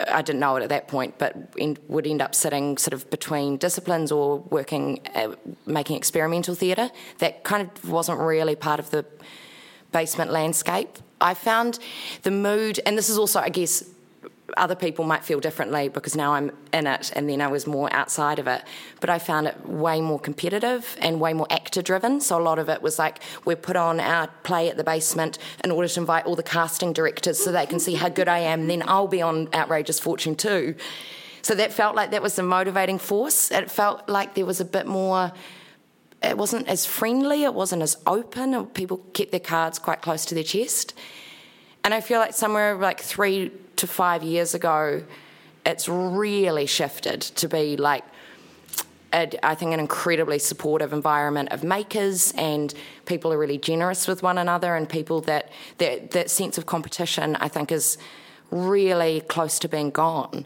I 0.09 0.21
didn't 0.21 0.39
know 0.39 0.55
it 0.55 0.63
at 0.63 0.69
that 0.69 0.87
point, 0.87 1.17
but 1.17 1.35
in, 1.57 1.77
would 1.87 2.07
end 2.07 2.21
up 2.21 2.33
sitting 2.33 2.77
sort 2.77 2.93
of 2.93 3.09
between 3.09 3.57
disciplines 3.57 4.11
or 4.11 4.39
working, 4.39 4.99
uh, 5.15 5.35
making 5.65 5.97
experimental 5.97 6.55
theatre. 6.55 6.89
That 7.19 7.43
kind 7.43 7.69
of 7.69 7.89
wasn't 7.89 8.19
really 8.19 8.55
part 8.55 8.79
of 8.79 8.89
the 8.91 9.05
basement 9.91 10.31
landscape. 10.31 10.89
I 11.21 11.33
found 11.33 11.79
the 12.23 12.31
mood, 12.31 12.79
and 12.85 12.97
this 12.97 13.09
is 13.09 13.17
also, 13.17 13.39
I 13.39 13.49
guess, 13.49 13.83
other 14.57 14.75
people 14.75 15.05
might 15.05 15.23
feel 15.23 15.39
differently 15.39 15.89
because 15.89 16.15
now 16.15 16.33
I'm 16.33 16.51
in 16.71 16.87
it 16.87 17.11
and 17.15 17.29
then 17.29 17.41
I 17.41 17.47
was 17.47 17.65
more 17.65 17.91
outside 17.91 18.39
of 18.39 18.47
it. 18.47 18.63
But 18.99 19.09
I 19.09 19.19
found 19.19 19.47
it 19.47 19.67
way 19.67 20.01
more 20.01 20.19
competitive 20.19 20.95
and 20.99 21.19
way 21.19 21.33
more 21.33 21.47
actor 21.49 21.81
driven. 21.81 22.21
So 22.21 22.39
a 22.39 22.43
lot 22.43 22.59
of 22.59 22.69
it 22.69 22.81
was 22.81 22.99
like 22.99 23.19
we 23.45 23.55
put 23.55 23.75
on 23.75 23.99
our 23.99 24.27
play 24.43 24.69
at 24.69 24.77
the 24.77 24.83
basement 24.83 25.37
in 25.63 25.71
order 25.71 25.87
to 25.87 25.99
invite 25.99 26.25
all 26.25 26.35
the 26.35 26.43
casting 26.43 26.93
directors 26.93 27.43
so 27.43 27.51
they 27.51 27.65
can 27.65 27.79
see 27.79 27.95
how 27.95 28.09
good 28.09 28.27
I 28.27 28.39
am. 28.39 28.67
Then 28.67 28.83
I'll 28.87 29.07
be 29.07 29.21
on 29.21 29.49
Outrageous 29.53 29.99
Fortune 29.99 30.35
too. 30.35 30.75
So 31.41 31.55
that 31.55 31.73
felt 31.73 31.95
like 31.95 32.11
that 32.11 32.21
was 32.21 32.35
the 32.35 32.43
motivating 32.43 32.99
force. 32.99 33.51
It 33.51 33.69
felt 33.69 34.07
like 34.09 34.35
there 34.35 34.45
was 34.45 34.59
a 34.59 34.65
bit 34.65 34.85
more 34.85 35.31
it 36.23 36.37
wasn't 36.37 36.67
as 36.67 36.87
friendly, 36.87 37.43
it 37.43 37.53
wasn't 37.53 37.83
as 37.83 37.97
open, 38.07 38.65
people 38.67 38.97
kept 39.13 39.29
their 39.29 39.39
cards 39.39 39.77
quite 39.77 40.01
close 40.01 40.25
to 40.25 40.33
their 40.33 40.43
chest. 40.43 40.95
And 41.83 41.93
I 41.93 42.01
feel 42.01 42.19
like 42.19 42.33
somewhere 42.33 42.75
like 42.75 42.99
three 42.99 43.51
to 43.77 43.87
five 43.87 44.23
years 44.23 44.53
ago, 44.53 45.03
it's 45.65 45.87
really 45.89 46.65
shifted 46.65 47.21
to 47.21 47.47
be 47.47 47.77
like, 47.77 48.03
a, 49.13 49.29
I 49.43 49.55
think, 49.55 49.73
an 49.73 49.79
incredibly 49.79 50.39
supportive 50.39 50.93
environment 50.93 51.49
of 51.51 51.63
makers, 51.63 52.33
and 52.37 52.73
people 53.05 53.31
are 53.31 53.37
really 53.37 53.57
generous 53.57 54.07
with 54.07 54.21
one 54.21 54.37
another, 54.37 54.75
and 54.75 54.87
people 54.87 55.21
that 55.21 55.49
that, 55.77 56.11
that 56.11 56.29
sense 56.29 56.57
of 56.57 56.65
competition, 56.65 57.35
I 57.37 57.47
think, 57.47 57.71
is 57.71 57.97
really 58.51 59.21
close 59.21 59.57
to 59.59 59.69
being 59.69 59.89
gone. 59.89 60.45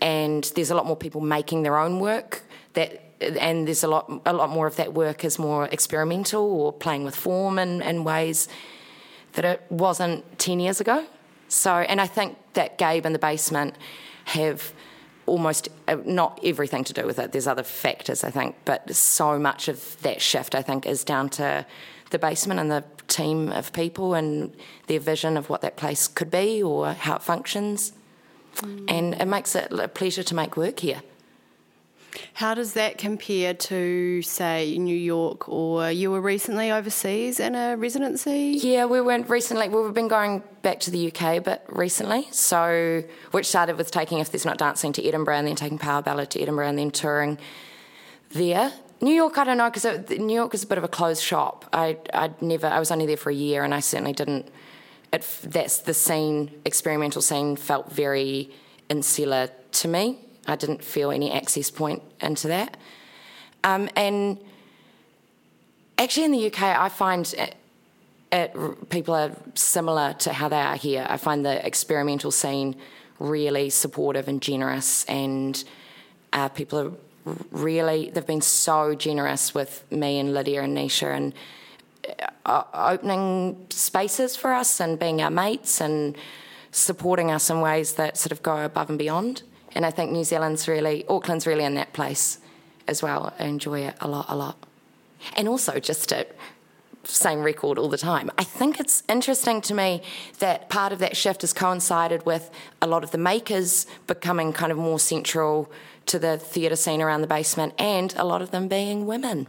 And 0.00 0.44
there's 0.54 0.70
a 0.70 0.74
lot 0.74 0.86
more 0.86 0.96
people 0.96 1.20
making 1.20 1.62
their 1.62 1.78
own 1.78 2.00
work 2.00 2.42
that 2.74 3.02
and 3.20 3.66
there's 3.66 3.82
a 3.82 3.88
lot 3.88 4.10
a 4.26 4.32
lot 4.32 4.50
more 4.50 4.66
of 4.66 4.76
that 4.76 4.92
work 4.92 5.24
is 5.24 5.38
more 5.38 5.64
experimental 5.66 6.44
or 6.44 6.72
playing 6.72 7.04
with 7.04 7.16
form 7.16 7.58
in, 7.58 7.80
in 7.80 8.04
ways 8.04 8.48
that 9.32 9.44
it 9.44 9.62
wasn't 9.70 10.38
10 10.38 10.60
years 10.60 10.80
ago. 10.80 11.06
So, 11.48 11.76
and 11.76 12.00
I 12.00 12.06
think 12.06 12.36
that 12.54 12.78
Gabe 12.78 13.06
and 13.06 13.14
the 13.14 13.18
basement 13.18 13.76
have 14.26 14.72
almost 15.26 15.68
uh, 15.88 15.96
not 16.04 16.40
everything 16.42 16.84
to 16.84 16.92
do 16.92 17.04
with 17.06 17.18
it. 17.18 17.32
There's 17.32 17.46
other 17.46 17.62
factors, 17.62 18.24
I 18.24 18.30
think, 18.30 18.56
but 18.64 18.94
so 18.94 19.38
much 19.38 19.68
of 19.68 20.00
that 20.02 20.20
shift, 20.20 20.54
I 20.54 20.62
think, 20.62 20.86
is 20.86 21.04
down 21.04 21.28
to 21.30 21.66
the 22.10 22.18
basement 22.18 22.60
and 22.60 22.70
the 22.70 22.84
team 23.08 23.50
of 23.52 23.72
people 23.72 24.14
and 24.14 24.54
their 24.86 25.00
vision 25.00 25.36
of 25.36 25.48
what 25.50 25.60
that 25.62 25.76
place 25.76 26.08
could 26.08 26.30
be 26.30 26.62
or 26.62 26.92
how 26.92 27.16
it 27.16 27.22
functions. 27.22 27.92
Mm. 28.56 28.84
And 28.88 29.14
it 29.14 29.26
makes 29.26 29.54
it 29.54 29.72
a 29.72 29.88
pleasure 29.88 30.22
to 30.22 30.34
make 30.34 30.56
work 30.56 30.80
here. 30.80 31.02
How 32.36 32.52
does 32.52 32.74
that 32.74 32.98
compare 32.98 33.54
to, 33.54 34.20
say, 34.20 34.76
New 34.76 34.94
York, 34.94 35.48
or 35.48 35.90
you 35.90 36.10
were 36.10 36.20
recently 36.20 36.70
overseas 36.70 37.40
in 37.40 37.54
a 37.54 37.78
residency? 37.78 38.60
Yeah, 38.62 38.84
we 38.84 39.00
went 39.00 39.30
recently. 39.30 39.70
We've 39.70 39.94
been 39.94 40.06
going 40.06 40.42
back 40.60 40.80
to 40.80 40.90
the 40.90 41.10
UK, 41.10 41.42
but 41.42 41.64
recently. 41.74 42.28
So, 42.32 43.02
which 43.30 43.46
started 43.46 43.78
with 43.78 43.90
taking 43.90 44.18
If 44.18 44.32
There's 44.32 44.44
Not 44.44 44.58
Dancing 44.58 44.92
to 44.92 45.08
Edinburgh, 45.08 45.36
and 45.36 45.48
then 45.48 45.56
taking 45.56 45.78
Power 45.78 46.02
Ballad 46.02 46.28
to 46.32 46.42
Edinburgh, 46.42 46.68
and 46.68 46.78
then 46.78 46.90
touring 46.90 47.38
there. 48.32 48.70
New 49.00 49.14
York, 49.14 49.38
I 49.38 49.44
don't 49.44 49.56
know, 49.56 49.70
because 49.70 50.10
New 50.10 50.34
York 50.34 50.52
is 50.52 50.62
a 50.62 50.66
bit 50.66 50.76
of 50.76 50.84
a 50.84 50.88
closed 50.88 51.22
shop. 51.22 51.64
I, 51.72 51.96
I'd 52.12 52.42
never, 52.42 52.66
I 52.66 52.78
was 52.78 52.90
only 52.90 53.06
there 53.06 53.16
for 53.16 53.30
a 53.30 53.34
year, 53.34 53.64
and 53.64 53.72
I 53.72 53.80
certainly 53.80 54.12
didn't. 54.12 54.50
It, 55.10 55.26
that's 55.42 55.78
the 55.78 55.94
scene, 55.94 56.50
experimental 56.66 57.22
scene, 57.22 57.56
felt 57.56 57.90
very 57.90 58.50
insular 58.90 59.48
to 59.72 59.88
me. 59.88 60.18
I 60.46 60.56
didn't 60.56 60.82
feel 60.82 61.10
any 61.10 61.32
access 61.32 61.70
point 61.70 62.02
into 62.20 62.48
that. 62.48 62.76
Um, 63.64 63.88
and 63.96 64.38
actually, 65.98 66.24
in 66.24 66.32
the 66.32 66.46
UK, 66.46 66.62
I 66.62 66.88
find 66.88 67.32
it, 67.36 67.56
it, 68.32 68.88
people 68.90 69.14
are 69.14 69.32
similar 69.54 70.14
to 70.20 70.32
how 70.32 70.48
they 70.48 70.60
are 70.60 70.76
here. 70.76 71.06
I 71.08 71.16
find 71.16 71.44
the 71.44 71.64
experimental 71.66 72.30
scene 72.30 72.76
really 73.18 73.70
supportive 73.70 74.28
and 74.28 74.42
generous, 74.42 75.04
and 75.04 75.62
uh, 76.32 76.48
people 76.48 76.78
are 76.78 76.92
really, 77.50 78.10
they've 78.10 78.26
been 78.26 78.40
so 78.40 78.94
generous 78.94 79.54
with 79.54 79.84
me 79.90 80.18
and 80.18 80.32
Lydia 80.32 80.62
and 80.62 80.76
Nisha 80.76 81.16
and 81.16 81.34
uh, 82.44 82.62
opening 82.72 83.66
spaces 83.70 84.36
for 84.36 84.52
us 84.52 84.80
and 84.80 84.98
being 84.98 85.20
our 85.20 85.30
mates 85.30 85.80
and 85.80 86.16
supporting 86.70 87.30
us 87.30 87.50
in 87.50 87.60
ways 87.60 87.94
that 87.94 88.16
sort 88.16 88.32
of 88.32 88.42
go 88.42 88.64
above 88.64 88.90
and 88.90 88.98
beyond. 88.98 89.42
And 89.74 89.84
I 89.84 89.90
think 89.90 90.10
New 90.10 90.24
Zealand's 90.24 90.68
really, 90.68 91.04
Auckland's 91.08 91.46
really 91.46 91.64
in 91.64 91.74
that 91.74 91.92
place 91.92 92.38
as 92.88 93.02
well. 93.02 93.32
I 93.38 93.44
enjoy 93.44 93.80
it 93.80 93.94
a 94.00 94.08
lot, 94.08 94.26
a 94.28 94.36
lot. 94.36 94.56
And 95.36 95.48
also, 95.48 95.78
just 95.80 96.08
to 96.10 96.26
same 97.04 97.42
record 97.42 97.78
all 97.78 97.88
the 97.88 97.98
time. 97.98 98.30
I 98.38 98.44
think 98.44 98.80
it's 98.80 99.02
interesting 99.08 99.60
to 99.62 99.74
me 99.74 100.02
that 100.38 100.68
part 100.68 100.92
of 100.92 100.98
that 100.98 101.16
shift 101.16 101.42
has 101.42 101.52
coincided 101.52 102.26
with 102.26 102.50
a 102.82 102.86
lot 102.86 103.04
of 103.04 103.10
the 103.10 103.18
makers 103.18 103.86
becoming 104.06 104.52
kind 104.52 104.72
of 104.72 104.78
more 104.78 104.98
central 104.98 105.70
to 106.06 106.18
the 106.18 106.38
theatre 106.38 106.76
scene 106.76 107.02
around 107.02 107.20
the 107.20 107.26
basement 107.26 107.74
and 107.78 108.14
a 108.16 108.24
lot 108.24 108.42
of 108.42 108.50
them 108.50 108.68
being 108.68 109.06
women. 109.06 109.46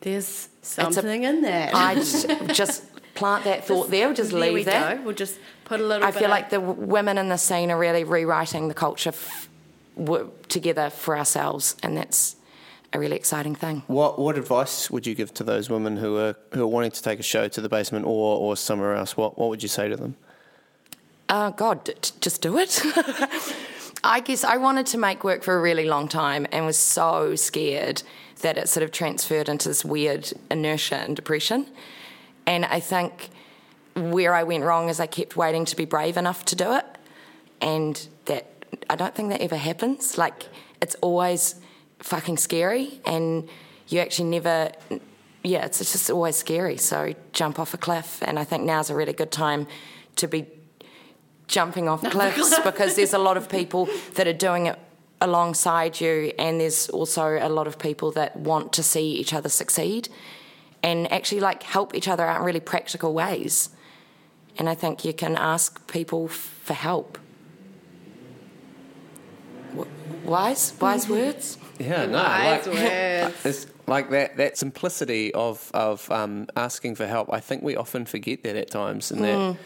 There's 0.00 0.48
something 0.62 1.24
a, 1.24 1.28
in 1.28 1.42
there. 1.42 1.70
I 1.74 1.94
just, 1.96 2.28
just 2.48 2.84
plant 3.18 3.44
that 3.44 3.64
thought 3.66 3.82
just, 3.82 3.90
there, 3.90 4.06
we'll 4.06 4.16
just 4.16 4.32
leave 4.32 4.64
there. 4.64 5.00
We'll 5.04 5.14
just 5.14 5.38
put 5.64 5.80
a 5.80 5.84
little 5.84 6.06
I 6.06 6.12
feel 6.12 6.30
like 6.30 6.50
the 6.50 6.60
women 6.60 7.18
in 7.18 7.28
the 7.28 7.36
scene 7.36 7.70
are 7.70 7.78
really 7.78 8.04
rewriting 8.04 8.68
the 8.68 8.74
culture 8.74 9.10
f- 9.10 9.48
w- 9.96 10.30
together 10.48 10.90
for 10.90 11.16
ourselves, 11.16 11.76
and 11.82 11.96
that's 11.96 12.36
a 12.92 12.98
really 12.98 13.16
exciting 13.16 13.54
thing. 13.54 13.82
What 13.86 14.18
what 14.18 14.38
advice 14.38 14.90
would 14.90 15.06
you 15.06 15.14
give 15.14 15.34
to 15.34 15.44
those 15.44 15.68
women 15.68 15.96
who 15.96 16.16
are 16.16 16.36
who 16.52 16.62
are 16.62 16.66
wanting 16.66 16.92
to 16.92 17.02
take 17.02 17.18
a 17.18 17.22
show 17.24 17.48
to 17.48 17.60
the 17.60 17.68
basement 17.68 18.06
or, 18.06 18.38
or 18.38 18.56
somewhere 18.56 18.94
else? 18.94 19.16
What 19.16 19.38
what 19.38 19.48
would 19.50 19.62
you 19.62 19.68
say 19.68 19.88
to 19.88 19.96
them? 19.96 20.16
Uh, 21.28 21.50
God, 21.50 21.84
d- 21.84 21.92
just 22.20 22.40
do 22.40 22.56
it. 22.56 22.80
I 24.04 24.20
guess 24.20 24.44
I 24.44 24.56
wanted 24.56 24.86
to 24.86 24.98
make 24.98 25.24
work 25.24 25.42
for 25.42 25.56
a 25.56 25.60
really 25.60 25.84
long 25.84 26.08
time 26.08 26.46
and 26.52 26.64
was 26.64 26.78
so 26.78 27.34
scared 27.34 28.02
that 28.40 28.56
it 28.56 28.68
sort 28.68 28.84
of 28.84 28.92
transferred 28.92 29.48
into 29.48 29.68
this 29.68 29.84
weird 29.84 30.32
inertia 30.50 30.96
and 30.96 31.16
depression. 31.16 31.66
And 32.48 32.64
I 32.64 32.80
think 32.80 33.28
where 33.94 34.34
I 34.34 34.42
went 34.42 34.64
wrong 34.64 34.88
is 34.88 35.00
I 35.00 35.06
kept 35.06 35.36
waiting 35.36 35.66
to 35.66 35.76
be 35.76 35.84
brave 35.84 36.16
enough 36.16 36.46
to 36.46 36.56
do 36.56 36.72
it, 36.72 36.86
and 37.60 38.08
that 38.24 38.64
I 38.88 38.96
don't 38.96 39.14
think 39.14 39.28
that 39.28 39.42
ever 39.42 39.56
happens. 39.56 40.16
Like 40.16 40.48
it's 40.80 40.96
always 41.02 41.56
fucking 41.98 42.38
scary, 42.38 43.00
and 43.04 43.48
you 43.88 44.00
actually 44.00 44.30
never. 44.30 44.72
Yeah, 45.44 45.66
it's, 45.66 45.82
it's 45.82 45.92
just 45.92 46.10
always 46.10 46.36
scary. 46.36 46.78
So 46.78 47.14
jump 47.34 47.58
off 47.58 47.74
a 47.74 47.76
cliff, 47.76 48.22
and 48.22 48.38
I 48.38 48.44
think 48.44 48.64
now's 48.64 48.88
a 48.88 48.94
really 48.94 49.12
good 49.12 49.30
time 49.30 49.66
to 50.16 50.26
be 50.26 50.46
jumping 51.48 51.86
off 51.86 52.02
cliffs 52.10 52.58
because 52.60 52.96
there's 52.96 53.12
a 53.12 53.18
lot 53.18 53.36
of 53.36 53.50
people 53.50 53.90
that 54.14 54.26
are 54.26 54.32
doing 54.32 54.66
it 54.66 54.78
alongside 55.20 56.00
you, 56.00 56.32
and 56.38 56.58
there's 56.62 56.88
also 56.88 57.38
a 57.38 57.50
lot 57.50 57.66
of 57.66 57.78
people 57.78 58.10
that 58.12 58.36
want 58.38 58.72
to 58.72 58.82
see 58.82 59.16
each 59.16 59.34
other 59.34 59.50
succeed 59.50 60.08
and 60.82 61.10
actually 61.12 61.40
like 61.40 61.62
help 61.62 61.94
each 61.94 62.08
other 62.08 62.26
out 62.26 62.40
in 62.40 62.46
really 62.46 62.60
practical 62.60 63.14
ways. 63.14 63.70
And 64.56 64.68
I 64.68 64.74
think 64.74 65.04
you 65.04 65.12
can 65.12 65.36
ask 65.36 65.86
people 65.86 66.28
for 66.28 66.74
help. 66.74 67.18
Wise, 70.24 70.74
wise 70.80 71.08
words. 71.08 71.58
Yeah, 71.78 72.06
no, 72.06 72.18
wise 72.18 72.66
like, 72.66 72.76
words. 72.76 73.46
It's 73.46 73.66
like 73.86 74.10
that 74.10 74.36
that 74.36 74.58
simplicity 74.58 75.32
of 75.32 75.70
of 75.74 76.10
um, 76.10 76.48
asking 76.56 76.96
for 76.96 77.06
help. 77.06 77.32
I 77.32 77.40
think 77.40 77.62
we 77.62 77.76
often 77.76 78.04
forget 78.04 78.42
that 78.42 78.56
at 78.56 78.70
times, 78.70 79.10
and 79.10 79.20
mm. 79.20 79.56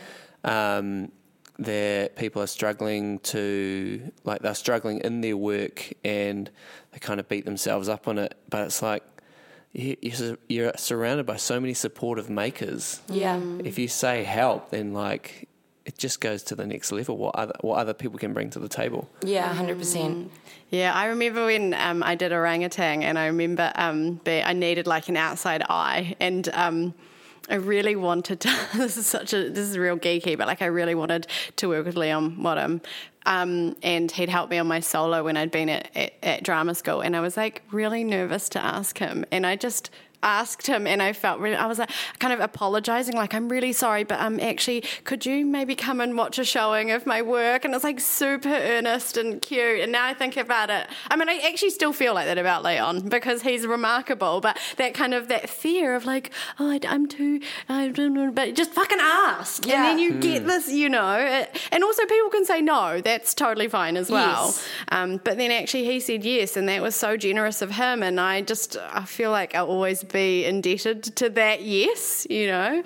that 0.43 0.79
um, 0.79 1.13
that 1.59 2.17
people 2.17 2.43
are 2.43 2.47
struggling 2.47 3.19
to 3.21 4.13
like 4.25 4.43
they're 4.43 4.55
struggling 4.55 5.01
in 5.01 5.21
their 5.21 5.37
work, 5.37 5.93
and 6.05 6.51
they 6.93 6.99
kind 6.99 7.19
of 7.19 7.29
beat 7.29 7.45
themselves 7.45 7.89
up 7.89 8.07
on 8.07 8.19
it. 8.19 8.35
But 8.51 8.67
it's 8.67 8.83
like 8.83 9.03
you're 9.73 10.73
surrounded 10.77 11.27
by 11.27 11.37
so 11.37 11.59
many 11.61 11.75
supportive 11.75 12.29
makers. 12.29 13.01
Yeah. 13.09 13.41
If 13.65 13.79
you 13.79 13.89
say 13.89 14.25
help, 14.25 14.71
then 14.71 14.93
like 14.93 15.49
it 15.85 15.99
just 15.99 16.21
goes 16.21 16.43
to 16.45 16.55
the 16.55 16.67
next 16.67 16.93
level. 16.93 17.17
What 17.17 17.35
other 17.35 17.55
what 17.61 17.79
other 17.79 17.95
people 17.95 18.19
can 18.19 18.33
bring 18.33 18.51
to 18.51 18.59
the 18.59 18.69
table? 18.69 19.09
Yeah, 19.23 19.53
hundred 19.53 19.79
percent. 19.79 20.31
Yeah, 20.71 20.95
I 20.95 21.07
remember 21.07 21.47
when 21.47 21.75
um, 21.75 22.03
I 22.03 22.15
did 22.15 22.33
orangutan, 22.33 23.03
and 23.03 23.19
I 23.19 23.27
remember 23.27 23.73
um, 23.75 24.21
I 24.27 24.53
needed 24.53 24.87
like 24.87 25.09
an 25.09 25.17
outside 25.17 25.63
eye, 25.69 26.17
and 26.21 26.49
um, 26.53 26.95
I 27.49 27.57
really 27.57 27.97
wanted 27.97 28.41
to. 28.41 28.57
this 28.77 28.97
is 28.97 29.07
such 29.07 29.33
a 29.33 29.49
this 29.49 29.69
is 29.69 29.77
real 29.77 29.99
geeky, 29.99 30.39
but 30.39 30.47
like 30.47 30.63
I 30.63 30.67
really 30.67 30.95
wanted 30.95 31.27
to 31.57 31.69
work 31.69 31.87
with 31.87 31.97
Leon 31.97 32.43
Wadham 32.43 32.81
um, 33.27 33.77
and 33.83 34.11
he'd 34.11 34.29
helped 34.29 34.51
me 34.51 34.59
on 34.59 34.67
my 34.67 34.81
solo 34.81 35.25
when 35.25 35.37
I'd 35.37 35.51
been 35.51 35.69
at, 35.69 35.91
at, 35.95 36.13
at 36.23 36.43
drama 36.43 36.75
school. 36.75 37.01
And 37.01 37.17
I 37.17 37.21
was 37.21 37.37
like 37.37 37.63
really 37.71 38.05
nervous 38.05 38.49
to 38.51 38.65
ask 38.65 38.99
him. 38.99 39.25
And 39.31 39.47
I 39.47 39.57
just 39.57 39.91
asked 40.23 40.67
him 40.67 40.87
and 40.87 41.03
I 41.03 41.13
felt 41.13 41.41
really, 41.41 41.57
I 41.57 41.67
was 41.67 41.79
like 41.79 41.91
kind 42.19 42.33
of 42.33 42.41
apologizing, 42.41 43.15
like, 43.15 43.35
I'm 43.35 43.49
really 43.49 43.73
sorry, 43.73 44.05
but 44.05 44.21
um, 44.21 44.39
actually, 44.41 44.83
could 45.05 45.27
you 45.27 45.45
maybe 45.45 45.75
come 45.75 46.01
and 46.01 46.17
watch 46.17 46.39
a 46.39 46.45
showing 46.45 46.91
of 46.91 47.07
my 47.07 47.23
work? 47.23 47.65
And 47.65 47.75
it's 47.75 47.85
like 47.85 48.01
super 48.01 48.49
earnest 48.49 49.17
and 49.17 49.41
cute. 49.41 49.81
And 49.81 49.93
now 49.93 50.07
I 50.07 50.15
think 50.15 50.37
about 50.37 50.71
it, 50.71 50.87
I 51.11 51.17
mean, 51.17 51.29
I 51.29 51.39
actually 51.49 51.71
still 51.71 51.93
feel 51.93 52.15
like 52.15 52.27
that 52.27 52.39
about 52.39 52.63
Leon 52.63 53.09
because 53.09 53.43
he's 53.43 53.67
remarkable, 53.67 54.41
but 54.41 54.59
that 54.77 54.95
kind 54.95 55.15
of 55.15 55.29
that 55.29 55.49
fear 55.49 55.95
of 55.95 56.05
like, 56.05 56.31
oh, 56.59 56.71
I, 56.71 56.81
am 56.85 57.07
too, 57.07 57.41
I 57.69 57.89
don't 57.89 58.15
know, 58.15 58.31
but 58.31 58.55
just 58.55 58.73
fucking 58.73 58.99
ask. 59.01 59.67
Yeah. 59.67 59.75
And 59.75 59.85
then 59.85 59.99
you 59.99 60.13
mm. 60.13 60.21
get 60.21 60.47
this, 60.47 60.71
you 60.71 60.89
know, 60.89 61.17
it, 61.19 61.57
and 61.71 61.83
also 61.83 62.05
people 62.07 62.31
can 62.31 62.45
say 62.45 62.61
no, 62.61 63.01
that's 63.01 63.35
totally 63.35 63.69
fine 63.69 63.97
as 63.97 64.11
well. 64.11 64.47
Yes. 64.47 64.69
Um, 64.91 65.21
but 65.25 65.37
then 65.37 65.51
actually 65.51 65.85
he 65.85 66.01
said 66.01 66.25
yes, 66.25 66.57
and 66.57 66.69
that 66.69 66.83
was 66.83 66.95
so 66.95 67.17
generous 67.17 67.63
of 67.63 67.73
him. 67.73 68.03
And 68.03 68.21
I 68.21 68.43
just, 68.43 68.77
I 68.77 69.05
feel 69.05 69.31
like 69.31 69.55
I'll 69.55 69.67
always 69.67 70.05
be 70.13 70.45
indebted 70.45 71.03
to 71.17 71.31
that 71.31 71.63
yes, 71.63 72.27
you 72.29 72.47
know. 72.47 72.83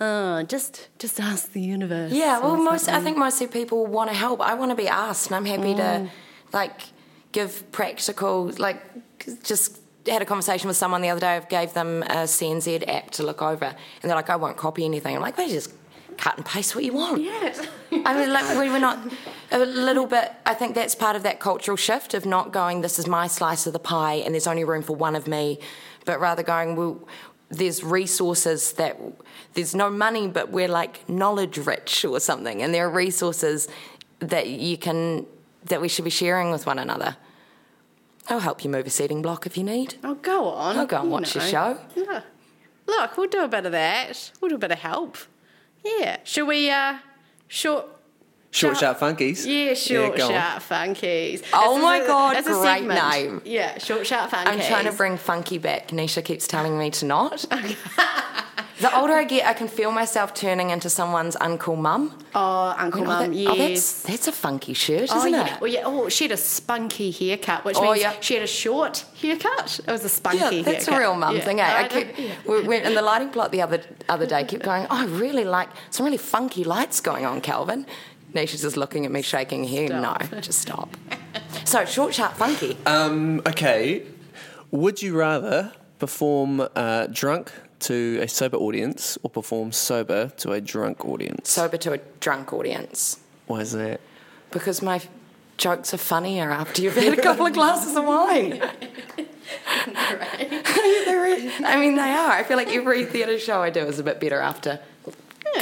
Uh, 0.00 0.42
just 0.44 0.88
just 0.98 1.20
ask 1.20 1.52
the 1.52 1.60
universe. 1.60 2.10
Yeah, 2.10 2.40
well, 2.40 2.56
most 2.56 2.88
I 2.88 3.00
think 3.00 3.18
mostly 3.18 3.46
people 3.46 3.86
want 3.86 4.08
to 4.08 4.16
help. 4.16 4.40
I 4.40 4.54
want 4.54 4.70
to 4.70 4.74
be 4.74 4.88
asked, 4.88 5.26
and 5.26 5.36
I'm 5.36 5.44
happy 5.44 5.74
mm. 5.74 5.76
to 5.76 6.10
like 6.54 6.80
give 7.32 7.70
practical 7.70 8.50
like 8.58 8.82
just 9.42 9.78
had 10.06 10.22
a 10.22 10.24
conversation 10.24 10.68
with 10.68 10.76
someone 10.78 11.02
the 11.02 11.10
other 11.10 11.20
day. 11.20 11.36
I 11.36 11.40
gave 11.40 11.74
them 11.74 12.02
a 12.04 12.24
CNZ 12.24 12.88
app 12.88 13.10
to 13.12 13.22
look 13.22 13.42
over, 13.42 13.66
and 13.66 14.10
they're 14.10 14.16
like, 14.16 14.30
"I 14.30 14.36
won't 14.36 14.56
copy 14.56 14.86
anything." 14.86 15.14
I'm 15.14 15.20
like, 15.20 15.36
"Well, 15.36 15.48
just 15.48 15.74
cut 16.16 16.38
and 16.38 16.46
paste 16.46 16.74
what 16.74 16.82
you 16.84 16.94
want." 16.94 17.20
Yeah. 17.20 17.54
I 18.06 18.14
mean, 18.18 18.32
like 18.32 18.58
we 18.58 18.70
were 18.70 18.78
not 18.78 18.98
a 19.50 19.58
little 19.58 20.06
bit. 20.06 20.32
I 20.46 20.54
think 20.54 20.74
that's 20.74 20.94
part 20.94 21.14
of 21.14 21.24
that 21.24 21.40
cultural 21.40 21.76
shift 21.76 22.14
of 22.14 22.24
not 22.24 22.52
going. 22.52 22.80
This 22.80 22.98
is 22.98 23.06
my 23.06 23.26
slice 23.26 23.66
of 23.66 23.74
the 23.74 23.78
pie, 23.78 24.14
and 24.14 24.34
there's 24.34 24.46
only 24.46 24.64
room 24.64 24.82
for 24.82 24.96
one 24.96 25.14
of 25.14 25.28
me 25.28 25.58
but 26.04 26.20
rather 26.20 26.42
going, 26.42 26.76
well, 26.76 27.06
there's 27.48 27.82
resources 27.82 28.72
that 28.74 28.98
there's 29.54 29.74
no 29.74 29.90
money, 29.90 30.28
but 30.28 30.50
we're 30.50 30.68
like 30.68 31.08
knowledge 31.08 31.58
rich 31.58 32.04
or 32.04 32.20
something, 32.20 32.62
and 32.62 32.72
there 32.72 32.86
are 32.86 32.90
resources 32.90 33.68
that 34.20 34.48
you 34.48 34.78
can 34.78 35.26
that 35.64 35.80
we 35.80 35.88
should 35.88 36.04
be 36.04 36.10
sharing 36.10 36.50
with 36.50 36.66
one 36.66 36.78
another. 36.78 37.16
I'll 38.28 38.40
help 38.40 38.64
you 38.64 38.70
move 38.70 38.86
a 38.86 38.90
seating 38.90 39.22
block 39.22 39.44
if 39.46 39.58
you 39.58 39.64
need. 39.64 39.96
Oh, 40.04 40.14
go 40.14 40.46
on. 40.48 40.78
I'll 40.78 40.86
go 40.86 41.00
and 41.00 41.10
watch 41.10 41.34
know. 41.34 41.42
your 41.42 41.50
show. 41.50 41.78
Yeah. 41.96 42.22
Look, 42.86 43.16
we'll 43.16 43.28
do 43.28 43.42
a 43.42 43.48
bit 43.48 43.66
of 43.66 43.72
that. 43.72 44.30
We'll 44.40 44.50
do 44.50 44.54
a 44.54 44.58
bit 44.58 44.70
of 44.70 44.78
help. 44.78 45.16
Yeah. 45.84 46.18
Should 46.24 46.46
we, 46.46 46.70
uh, 46.70 46.98
short 47.48 47.86
Short, 48.52 48.76
sharp 48.76 48.98
funkies. 48.98 49.46
Yeah, 49.46 49.74
short, 49.74 50.16
go 50.16 50.24
on. 50.26 50.30
sharp 50.32 50.62
funkies. 50.64 51.42
Oh 51.52 51.74
This 51.76 51.82
my 51.84 51.96
a- 51.98 52.06
God, 52.06 52.34
that's 52.36 52.48
a 52.48 52.50
great 52.50 52.62
segment. 52.64 53.10
name. 53.12 53.42
Yeah, 53.44 53.78
short, 53.78 54.06
sharp 54.06 54.30
funkies. 54.32 54.46
I'm 54.46 54.60
trying 54.60 54.86
to 54.86 54.92
bring 54.92 55.16
funky 55.18 55.58
back. 55.58 55.88
Nisha 55.88 56.24
keeps 56.24 56.48
telling 56.48 56.76
me 56.76 56.90
to 56.90 57.04
not. 57.06 57.44
the 58.80 58.96
older 58.98 59.12
I 59.12 59.24
get, 59.24 59.46
I 59.46 59.52
can 59.52 59.68
feel 59.68 59.92
myself 59.92 60.32
turning 60.34 60.70
into 60.70 60.88
someone's 60.90 61.36
uncool 61.36 61.78
mum. 61.78 62.16
Oh, 62.34 62.74
Uncle 62.78 63.02
Oh, 63.02 63.04
Mum, 63.04 63.30
that- 63.30 63.36
yes. 63.36 63.50
oh, 63.50 63.56
that's, 63.56 64.02
that's 64.02 64.28
a 64.28 64.32
funky 64.32 64.72
shirt, 64.72 65.10
Oh 65.12 65.18
isn't 65.18 65.32
yeah. 65.32 65.54
it? 65.56 65.60
Well, 65.60 65.70
yeah. 65.70 65.82
Oh, 65.84 66.08
she 66.08 66.24
had 66.24 66.32
a 66.32 66.36
spunky 66.36 67.10
haircut, 67.10 67.64
which 67.64 67.76
Oh, 67.76 67.82
means 67.92 68.00
yeah. 68.00 68.14
she 68.20 68.34
had 68.34 68.42
a 68.42 68.46
short 68.46 69.04
haircut. 69.20 69.80
It 69.86 69.90
was 69.90 70.04
a 70.04 70.08
spunky 70.08 70.38
Yeah, 70.38 70.50
haircut. 70.50 70.64
that's 70.72 70.88
a 70.88 70.98
real 70.98 71.14
mum 71.14 71.36
Yeah. 71.36 71.42
thing. 71.44 71.60
Eh? 71.60 71.64
Oh, 71.68 71.76
I 71.76 71.84
I 71.84 71.88
kept, 71.88 72.18
yeah. 72.18 72.32
we 72.46 72.62
went 72.62 72.84
in 72.86 72.94
the 72.94 73.02
lighting 73.02 73.28
plot 73.30 73.52
the 73.52 73.62
other 73.62 73.80
other 74.08 74.26
day. 74.26 74.44
Kept 74.44 74.62
going. 74.64 74.86
Oh, 74.90 74.96
I 74.96 75.04
really 75.06 75.44
like 75.44 75.68
some 75.90 76.04
really 76.06 76.16
funky 76.18 76.64
lights 76.64 77.00
going 77.00 77.26
on, 77.26 77.40
Calvin. 77.40 77.86
Nisha's 78.34 78.62
just 78.62 78.76
looking 78.76 79.04
at 79.06 79.12
me, 79.12 79.22
shaking 79.22 79.64
her 79.64 79.70
head. 79.70 79.90
No, 79.90 80.16
just 80.40 80.60
stop. 80.60 80.96
so 81.64 81.84
short, 81.84 82.14
sharp, 82.14 82.34
funky. 82.34 82.76
Um, 82.86 83.40
okay. 83.46 84.06
Would 84.70 85.02
you 85.02 85.16
rather 85.16 85.72
perform 85.98 86.66
uh, 86.76 87.06
drunk 87.08 87.52
to 87.80 88.18
a 88.22 88.28
sober 88.28 88.56
audience 88.56 89.18
or 89.22 89.30
perform 89.30 89.72
sober 89.72 90.28
to 90.38 90.52
a 90.52 90.60
drunk 90.60 91.04
audience? 91.04 91.50
Sober 91.50 91.76
to 91.78 91.92
a 91.92 91.98
drunk 92.20 92.52
audience. 92.52 93.18
Why 93.46 93.60
is 93.60 93.72
that? 93.72 94.00
Because 94.50 94.82
my 94.82 95.00
jokes 95.56 95.92
are 95.92 95.98
funnier 95.98 96.50
after 96.50 96.82
you've 96.82 96.94
had 96.94 97.18
a 97.18 97.22
couple 97.22 97.46
of 97.46 97.52
glasses 97.52 97.96
of 97.96 98.04
wine. 98.04 98.62
They're 99.86 101.20
I 101.64 101.76
mean, 101.78 101.96
they 101.96 102.10
are. 102.10 102.30
I 102.30 102.44
feel 102.44 102.56
like 102.56 102.68
every 102.68 103.04
theatre 103.04 103.38
show 103.38 103.60
I 103.62 103.70
do 103.70 103.80
is 103.80 103.98
a 103.98 104.02
bit 104.02 104.20
better 104.20 104.40
after 104.40 104.80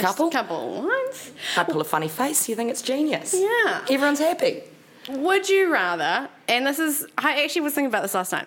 Yes, 0.02 0.06
couple. 0.06 0.30
couple 0.30 0.82
ones. 0.82 1.32
I 1.56 1.64
pull 1.64 1.80
a 1.80 1.84
funny 1.84 2.08
face. 2.08 2.48
You 2.48 2.54
think 2.56 2.70
it's 2.70 2.82
genius. 2.82 3.34
Yeah. 3.34 3.84
Everyone's 3.90 4.18
happy. 4.20 4.62
Would 5.08 5.48
you 5.48 5.72
rather, 5.72 6.28
and 6.48 6.66
this 6.66 6.78
is, 6.78 7.06
I 7.16 7.42
actually 7.42 7.62
was 7.62 7.72
thinking 7.72 7.88
about 7.88 8.02
this 8.02 8.14
last 8.14 8.30
night. 8.30 8.46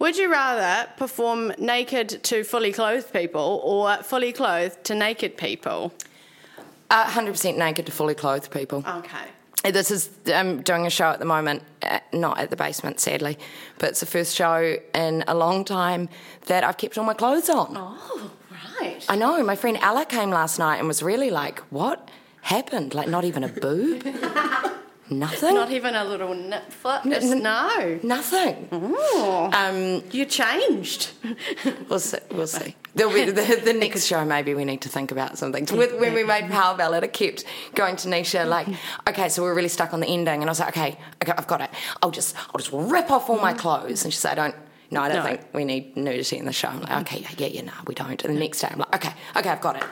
Would 0.00 0.16
you 0.16 0.30
rather 0.30 0.90
perform 0.96 1.52
naked 1.58 2.24
to 2.24 2.42
fully 2.42 2.72
clothed 2.72 3.12
people 3.12 3.60
or 3.62 3.96
fully 4.02 4.32
clothed 4.32 4.82
to 4.84 4.94
naked 4.94 5.36
people? 5.36 5.94
Uh, 6.90 7.04
100% 7.04 7.56
naked 7.56 7.86
to 7.86 7.92
fully 7.92 8.16
clothed 8.16 8.50
people. 8.50 8.84
Okay. 8.86 9.72
This 9.72 9.90
is 9.90 10.08
I'm 10.26 10.62
doing 10.62 10.86
a 10.86 10.90
show 10.90 11.10
at 11.10 11.18
the 11.18 11.26
moment, 11.26 11.62
uh, 11.82 12.00
not 12.12 12.38
at 12.38 12.48
the 12.48 12.56
basement, 12.56 12.98
sadly, 12.98 13.38
but 13.78 13.90
it's 13.90 14.00
the 14.00 14.06
first 14.06 14.34
show 14.34 14.76
in 14.94 15.22
a 15.28 15.34
long 15.34 15.64
time 15.66 16.08
that 16.46 16.64
I've 16.64 16.78
kept 16.78 16.96
all 16.96 17.04
my 17.04 17.12
clothes 17.14 17.50
on. 17.50 17.74
Oh, 17.76 18.30
I 19.08 19.16
know. 19.16 19.42
My 19.42 19.56
friend 19.56 19.78
Ella 19.80 20.04
came 20.04 20.30
last 20.30 20.58
night 20.58 20.78
and 20.78 20.86
was 20.88 21.02
really 21.02 21.30
like, 21.30 21.60
"What 21.70 22.08
happened? 22.42 22.94
Like, 22.94 23.08
not 23.08 23.24
even 23.24 23.44
a 23.44 23.48
boob, 23.48 24.04
nothing, 25.10 25.54
Not 25.54 25.70
even 25.72 25.94
a 25.94 26.04
little 26.04 26.34
nip 26.34 26.70
flip. 26.70 27.04
N- 27.06 27.12
n- 27.14 27.42
no. 27.42 27.98
nothing." 28.02 28.68
Oh, 28.72 29.50
Um, 29.52 30.02
you 30.10 30.24
changed. 30.26 31.10
we'll 31.88 31.98
see. 32.00 32.18
We'll 32.32 32.46
see. 32.46 32.76
There'll 32.94 33.12
be 33.12 33.24
the, 33.30 33.60
the 33.64 33.72
next 33.72 34.06
show. 34.06 34.24
Maybe 34.24 34.54
we 34.54 34.64
need 34.64 34.80
to 34.82 34.88
think 34.88 35.12
about 35.12 35.38
something. 35.38 35.64
With, 35.76 35.98
when 36.00 36.12
we 36.14 36.24
made 36.24 36.50
Power 36.50 36.76
Ballad, 36.76 37.04
I 37.04 37.06
kept 37.06 37.44
going 37.74 37.96
to 37.96 38.08
Nisha 38.08 38.46
like, 38.48 38.66
"Okay, 39.08 39.28
so 39.28 39.42
we're 39.42 39.54
really 39.54 39.68
stuck 39.68 39.92
on 39.94 40.00
the 40.00 40.06
ending," 40.08 40.40
and 40.40 40.44
I 40.44 40.50
was 40.50 40.60
like, 40.60 40.76
"Okay, 40.76 40.98
okay, 41.22 41.32
I've 41.36 41.46
got 41.46 41.60
it. 41.60 41.70
I'll 42.02 42.10
just, 42.10 42.34
I'll 42.48 42.58
just 42.58 42.70
rip 42.72 43.10
off 43.10 43.30
all 43.30 43.38
my 43.38 43.52
clothes." 43.52 44.04
And 44.04 44.12
she 44.12 44.18
said, 44.18 44.38
"I 44.38 44.50
don't." 44.50 44.56
No, 44.90 45.02
I 45.02 45.08
don't 45.08 45.18
No. 45.18 45.22
think 45.24 45.40
we 45.52 45.64
need 45.64 45.96
nudity 45.96 46.36
in 46.38 46.44
the 46.46 46.52
show. 46.52 46.68
I'm 46.68 46.80
like, 46.80 46.90
mm. 46.90 47.00
okay, 47.02 47.24
yeah, 47.38 47.46
yeah, 47.46 47.62
no, 47.62 47.72
we 47.86 47.94
don't. 47.94 48.22
And 48.24 48.34
the 48.36 48.40
next 48.40 48.60
day, 48.60 48.68
I'm 48.70 48.78
like, 48.78 48.94
okay, 48.96 49.12
okay, 49.36 49.48
I've 49.48 49.60
got 49.60 49.76
it. 49.76 49.84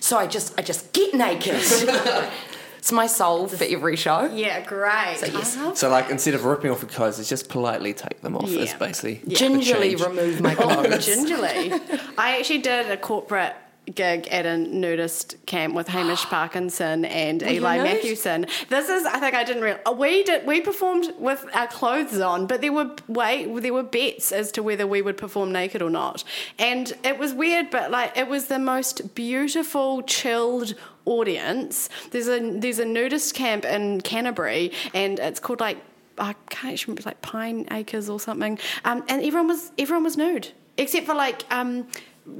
So 0.00 0.16
I 0.16 0.26
just, 0.26 0.58
I 0.58 0.62
just 0.62 0.92
get 0.92 1.12
naked. 1.14 1.54
it's 2.78 2.92
my 2.92 3.06
soul 3.06 3.48
for 3.48 3.62
every 3.64 3.96
show. 3.96 4.24
Yeah, 4.32 4.60
great. 4.64 5.20
yes. 5.20 5.56
I 5.56 5.64
love 5.64 5.76
So, 5.76 5.90
like, 5.90 6.08
instead 6.10 6.34
of 6.34 6.44
ripping 6.44 6.70
off 6.70 6.80
your 6.82 6.90
clothes, 6.90 7.18
it's 7.18 7.28
just 7.28 7.48
politely 7.48 7.92
take 7.92 8.20
them 8.22 8.36
off. 8.36 8.48
Is 8.48 8.70
Yeah. 8.70 8.78
basically 8.78 9.20
the 9.24 9.34
Gingerly 9.34 9.90
change. 9.96 10.00
remove 10.02 10.40
my 10.40 10.54
Oh, 10.54 10.82
clothes. 10.82 11.04
gingerly. 11.06 11.72
I 12.18 12.38
actually 12.38 12.58
did 12.58 12.90
a 12.90 12.96
corporate 12.96 13.54
gig 13.94 14.28
at 14.28 14.46
a 14.46 14.56
nudist 14.56 15.36
camp 15.46 15.74
with 15.74 15.88
Hamish 15.88 16.24
Parkinson 16.26 17.04
and 17.04 17.42
you 17.42 17.48
Eli 17.48 17.78
Mathewson. 17.78 18.46
This 18.68 18.88
is, 18.88 19.04
I 19.06 19.18
think 19.18 19.34
I 19.34 19.44
didn't 19.44 19.62
realize, 19.62 19.82
we 19.96 20.22
did, 20.22 20.46
we 20.46 20.60
performed 20.60 21.12
with 21.18 21.44
our 21.54 21.66
clothes 21.66 22.20
on, 22.20 22.46
but 22.46 22.60
there 22.60 22.72
were 22.72 22.94
wait, 23.08 23.46
there 23.62 23.72
were 23.72 23.82
bets 23.82 24.32
as 24.32 24.52
to 24.52 24.62
whether 24.62 24.86
we 24.86 25.02
would 25.02 25.16
perform 25.16 25.52
naked 25.52 25.82
or 25.82 25.90
not, 25.90 26.24
and 26.58 26.92
it 27.04 27.18
was 27.18 27.32
weird, 27.34 27.70
but 27.70 27.90
like 27.90 28.16
it 28.16 28.28
was 28.28 28.46
the 28.46 28.58
most 28.58 29.14
beautiful, 29.14 30.02
chilled 30.02 30.74
audience. 31.04 31.88
There's 32.10 32.28
a 32.28 32.58
there's 32.58 32.78
a 32.78 32.84
nudist 32.84 33.34
camp 33.34 33.64
in 33.64 34.00
Canterbury, 34.00 34.72
and 34.94 35.18
it's 35.18 35.40
called 35.40 35.60
like 35.60 35.78
I 36.18 36.34
can't 36.50 36.72
actually 36.72 36.92
remember, 36.92 37.00
it's 37.00 37.06
like 37.06 37.22
Pine 37.22 37.66
Acres 37.70 38.10
or 38.10 38.18
something. 38.18 38.58
Um, 38.84 39.04
and 39.08 39.22
everyone 39.22 39.48
was 39.48 39.72
everyone 39.78 40.04
was 40.04 40.16
nude 40.16 40.52
except 40.78 41.06
for 41.06 41.14
like 41.14 41.44
um, 41.50 41.86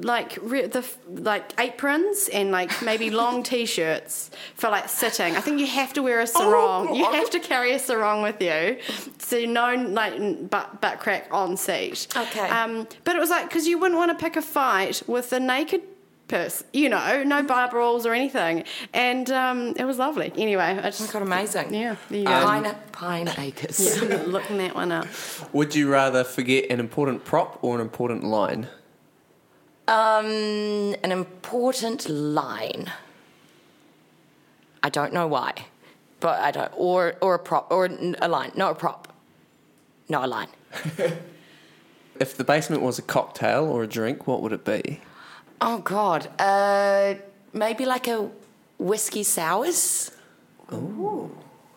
like 0.01 0.39
re- 0.43 0.67
the 0.67 0.85
like 1.09 1.59
aprons 1.59 2.29
and 2.33 2.51
like 2.51 2.83
maybe 2.83 3.11
long 3.23 3.43
t-shirts 3.43 4.31
for 4.55 4.71
like 4.71 4.89
sitting. 4.89 5.35
I 5.37 5.41
think 5.41 5.59
you 5.61 5.67
have 5.67 5.93
to 5.95 6.03
wear 6.03 6.21
a 6.21 6.27
sarong. 6.27 6.95
you 6.95 7.05
have 7.11 7.31
to 7.31 7.41
carry 7.41 7.73
a 7.73 7.79
sarong 7.79 8.23
with 8.23 8.41
you, 8.41 8.79
so 9.19 9.45
no 9.45 9.75
like 9.75 10.49
butt 10.51 10.81
butt 10.81 11.01
crack 11.01 11.29
on 11.33 11.57
seat. 11.57 12.07
Okay. 12.17 12.49
Um, 12.49 12.87
but 13.05 13.17
it 13.17 13.19
was 13.19 13.31
like 13.31 13.49
because 13.49 13.67
you 13.67 13.79
wouldn't 13.79 13.99
want 13.99 14.17
to 14.17 14.23
pick 14.23 14.37
a 14.37 14.43
fight 14.43 15.03
with 15.07 15.33
a 15.33 15.41
naked 15.41 15.83
person, 16.29 16.67
you 16.75 16.91
know, 16.91 17.23
no 17.25 17.43
bar 17.43 17.71
brawls 17.71 18.05
or 18.05 18.13
anything, 18.13 18.65
and 18.93 19.31
um, 19.31 19.73
it 19.77 19.85
was 19.87 19.99
lovely. 19.99 20.31
Anyway, 20.37 20.63
I 20.63 20.73
Oh 20.73 20.77
my 20.77 20.83
just 20.83 21.13
God, 21.13 21.23
amazing. 21.23 21.73
yeah, 21.73 21.97
there 22.11 22.19
you 22.19 22.25
go. 22.27 22.43
Pine, 22.45 22.77
Pine 22.93 23.29
Acres. 23.39 24.03
looking 24.27 24.59
that 24.59 24.75
one 24.75 24.93
up. 24.93 25.07
Would 25.55 25.75
you 25.75 25.91
rather 25.91 26.25
forget 26.25 26.67
an 26.71 26.81
important 26.81 27.25
prop 27.25 27.59
or 27.63 27.75
an 27.75 27.81
important 27.81 28.25
line? 28.25 28.69
Um, 29.89 30.95
an 31.03 31.11
important 31.11 32.09
line. 32.09 32.93
I 34.83 34.91
don't 34.91 35.13
know 35.13 35.27
why, 35.27 35.53
but 36.21 36.39
I 36.41 36.51
don't. 36.51 36.73
Or 36.77 37.17
or 37.21 37.35
a 37.35 37.39
prop 37.39 37.73
or 37.73 37.87
a 37.87 38.29
line. 38.29 38.53
Not 38.55 38.73
a 38.73 38.75
prop. 38.75 39.13
Not 40.09 40.25
a 40.25 40.29
line. 40.29 40.49
If 42.21 42.37
the 42.37 42.45
basement 42.45 42.83
was 42.83 42.99
a 42.99 43.03
cocktail 43.03 43.65
or 43.65 43.85
a 43.85 43.87
drink, 43.87 44.27
what 44.27 44.43
would 44.43 44.53
it 44.53 44.65
be? 44.65 45.01
Oh 45.61 45.79
God. 45.79 46.29
Uh, 46.39 47.15
maybe 47.53 47.87
like 47.87 48.09
a 48.09 48.29
whiskey 48.79 49.23
sours. 49.23 50.11
Ooh. 50.73 51.31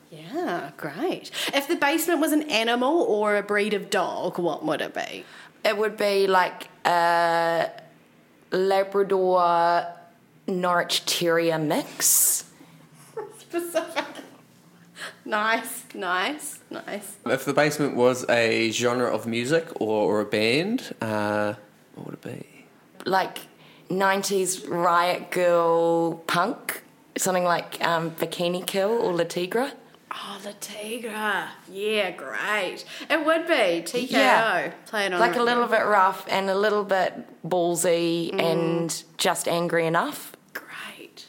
Yeah, 0.09 0.71
great. 0.77 1.31
If 1.53 1.67
the 1.67 1.75
basement 1.75 2.19
was 2.19 2.31
an 2.31 2.43
animal 2.49 3.01
or 3.03 3.35
a 3.37 3.43
breed 3.43 3.73
of 3.73 3.89
dog, 3.89 4.39
what 4.39 4.65
would 4.65 4.81
it 4.81 4.93
be? 4.93 5.25
It 5.63 5.77
would 5.77 5.95
be 5.95 6.27
like 6.27 6.69
a 6.85 7.69
Labrador 8.51 9.85
Norwich 10.47 11.05
Terrier 11.05 11.57
mix. 11.57 12.45
Specific. 13.39 14.05
Nice, 15.25 15.85
nice, 15.93 16.59
nice. 16.69 17.17
If 17.25 17.45
the 17.45 17.53
basement 17.53 17.95
was 17.95 18.27
a 18.29 18.71
genre 18.71 19.07
of 19.13 19.25
music 19.25 19.67
or, 19.79 20.11
or 20.11 20.21
a 20.21 20.25
band, 20.25 20.93
uh, 21.01 21.53
what 21.95 22.05
would 22.05 22.13
it 22.15 22.21
be? 22.21 22.47
like 23.05 23.39
90s 23.89 24.67
riot 24.69 25.31
girl 25.31 26.15
punk, 26.27 26.83
something 27.17 27.43
like 27.43 27.83
um, 27.85 28.11
Bikini 28.11 28.65
Kill 28.65 28.89
or 28.89 29.13
Le 29.13 29.25
Tigre. 29.25 29.71
Oh, 30.13 30.39
the 30.43 30.53
Tigre. 30.53 31.47
Yeah, 31.71 32.11
great. 32.11 32.83
It 33.09 33.25
would 33.25 33.47
be 33.47 33.81
TKO. 33.81 34.11
Yeah. 34.11 34.73
Play 34.85 35.05
it 35.05 35.13
on 35.13 35.19
Like 35.19 35.35
a 35.37 35.43
little 35.43 35.67
bit 35.67 35.85
rough 35.85 36.25
and 36.29 36.49
a 36.49 36.55
little 36.55 36.83
bit 36.83 37.13
ballsy 37.47 38.37
and 38.39 39.03
just 39.17 39.47
angry 39.47 39.85
enough. 39.87 40.33
Great. 40.53 41.27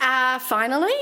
Uh, 0.00 0.38
finally, 0.40 0.92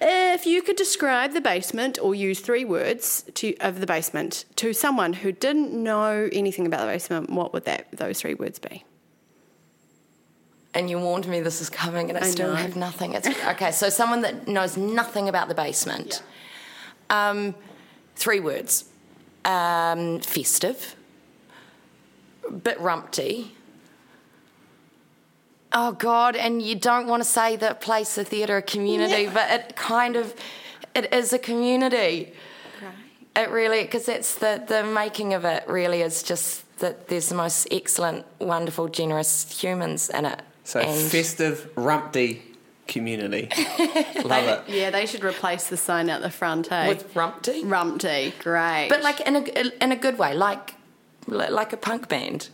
if 0.00 0.46
you 0.46 0.62
could 0.62 0.76
describe 0.76 1.32
the 1.32 1.40
basement 1.40 1.98
or 2.00 2.14
use 2.14 2.40
three 2.40 2.64
words 2.64 3.24
to 3.34 3.54
of 3.58 3.80
the 3.80 3.86
basement 3.86 4.46
to 4.56 4.72
someone 4.72 5.12
who 5.12 5.30
didn't 5.30 5.72
know 5.72 6.28
anything 6.32 6.66
about 6.66 6.80
the 6.80 6.86
basement, 6.86 7.28
what 7.30 7.52
would 7.52 7.66
that 7.66 7.86
those 7.92 8.20
three 8.20 8.34
words 8.34 8.58
be? 8.58 8.84
And 10.74 10.88
you 10.88 10.98
warned 10.98 11.26
me 11.26 11.40
this 11.40 11.60
is 11.60 11.68
coming, 11.68 12.08
and 12.08 12.18
I, 12.18 12.22
I 12.22 12.30
still 12.30 12.48
know. 12.48 12.54
have 12.54 12.76
nothing. 12.76 13.12
It's 13.12 13.28
okay. 13.46 13.72
So 13.72 13.90
someone 13.90 14.22
that 14.22 14.48
knows 14.48 14.76
nothing 14.76 15.28
about 15.28 15.48
the 15.48 15.54
basement. 15.54 16.22
Um, 17.10 17.54
three 18.16 18.40
words: 18.40 18.86
um, 19.44 20.20
festive, 20.20 20.96
bit 22.62 22.78
rumpty. 22.78 23.48
Oh 25.74 25.92
God! 25.92 26.36
And 26.36 26.62
you 26.62 26.74
don't 26.74 27.06
want 27.06 27.22
to 27.22 27.28
say 27.28 27.56
that 27.56 27.80
place, 27.80 28.16
a 28.16 28.24
theatre, 28.24 28.58
a 28.58 28.62
community, 28.62 29.28
but 29.28 29.50
it 29.50 29.76
kind 29.76 30.16
of, 30.16 30.34
it 30.94 31.12
is 31.12 31.32
a 31.32 31.38
community. 31.38 32.32
It 33.34 33.50
really, 33.50 33.82
because 33.82 34.06
that's 34.06 34.34
the 34.34 34.62
the 34.66 34.84
making 34.84 35.34
of 35.34 35.44
it. 35.44 35.64
Really, 35.66 36.02
is 36.02 36.22
just 36.22 36.64
that 36.78 37.08
there's 37.08 37.28
the 37.28 37.34
most 37.34 37.68
excellent, 37.70 38.26
wonderful, 38.38 38.88
generous 38.88 39.60
humans 39.62 40.10
in 40.10 40.26
it. 40.26 40.42
So 40.64 40.80
And- 40.80 41.10
festive, 41.10 41.68
rumpty, 41.76 42.40
community. 42.86 43.48
Love 44.24 44.48
it. 44.48 44.62
Yeah, 44.68 44.90
they 44.90 45.06
should 45.06 45.24
replace 45.24 45.66
the 45.68 45.76
sign 45.76 46.08
out 46.10 46.20
the 46.22 46.30
front, 46.30 46.70
eh? 46.70 46.88
with 46.88 47.12
Rumpty. 47.14 47.62
Rumpty, 47.64 48.32
great. 48.38 48.88
But 48.88 49.02
like 49.02 49.20
in 49.20 49.36
a 49.36 49.82
in 49.82 49.92
a 49.92 49.96
good 49.96 50.18
way, 50.18 50.34
like 50.34 50.74
like 51.26 51.72
a 51.72 51.76
punk 51.76 52.08
band. 52.08 52.48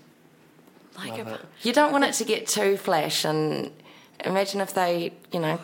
like 0.97 1.19
a, 1.19 1.41
You 1.63 1.73
don't 1.73 1.93
want 1.93 2.05
it 2.05 2.13
to 2.15 2.25
get 2.25 2.47
too 2.47 2.77
flash, 2.77 3.25
and 3.25 3.71
imagine 4.25 4.61
if 4.61 4.73
they, 4.75 5.13
you 5.33 5.41
know, 5.41 5.59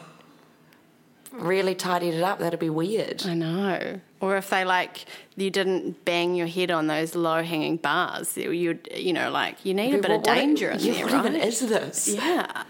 really 1.32 1.74
tidied 1.74 2.14
it 2.14 2.22
up. 2.22 2.38
That'd 2.38 2.60
be 2.60 2.70
weird. 2.70 3.24
I 3.26 3.34
know. 3.34 4.00
Or 4.24 4.36
if 4.36 4.50
they 4.50 4.64
like 4.64 5.04
you 5.36 5.50
didn't 5.50 6.04
bang 6.04 6.34
your 6.34 6.46
head 6.46 6.70
on 6.70 6.86
those 6.86 7.14
low 7.14 7.42
hanging 7.42 7.76
bars, 7.76 8.36
you'd 8.36 8.88
you 8.94 9.12
know 9.12 9.30
like 9.30 9.64
you 9.64 9.74
need 9.74 9.94
a 9.94 9.98
bit 9.98 10.08
Well, 10.08 10.18
of 10.20 10.26
what- 10.26 10.34
danger 10.34 10.70
in 10.70 10.80
yeah, 10.80 10.92
there, 10.94 11.04
what 11.04 11.12
right? 11.14 11.26
even 11.26 11.40
is 11.40 11.60
this? 11.60 12.08
yeah. 12.08 12.64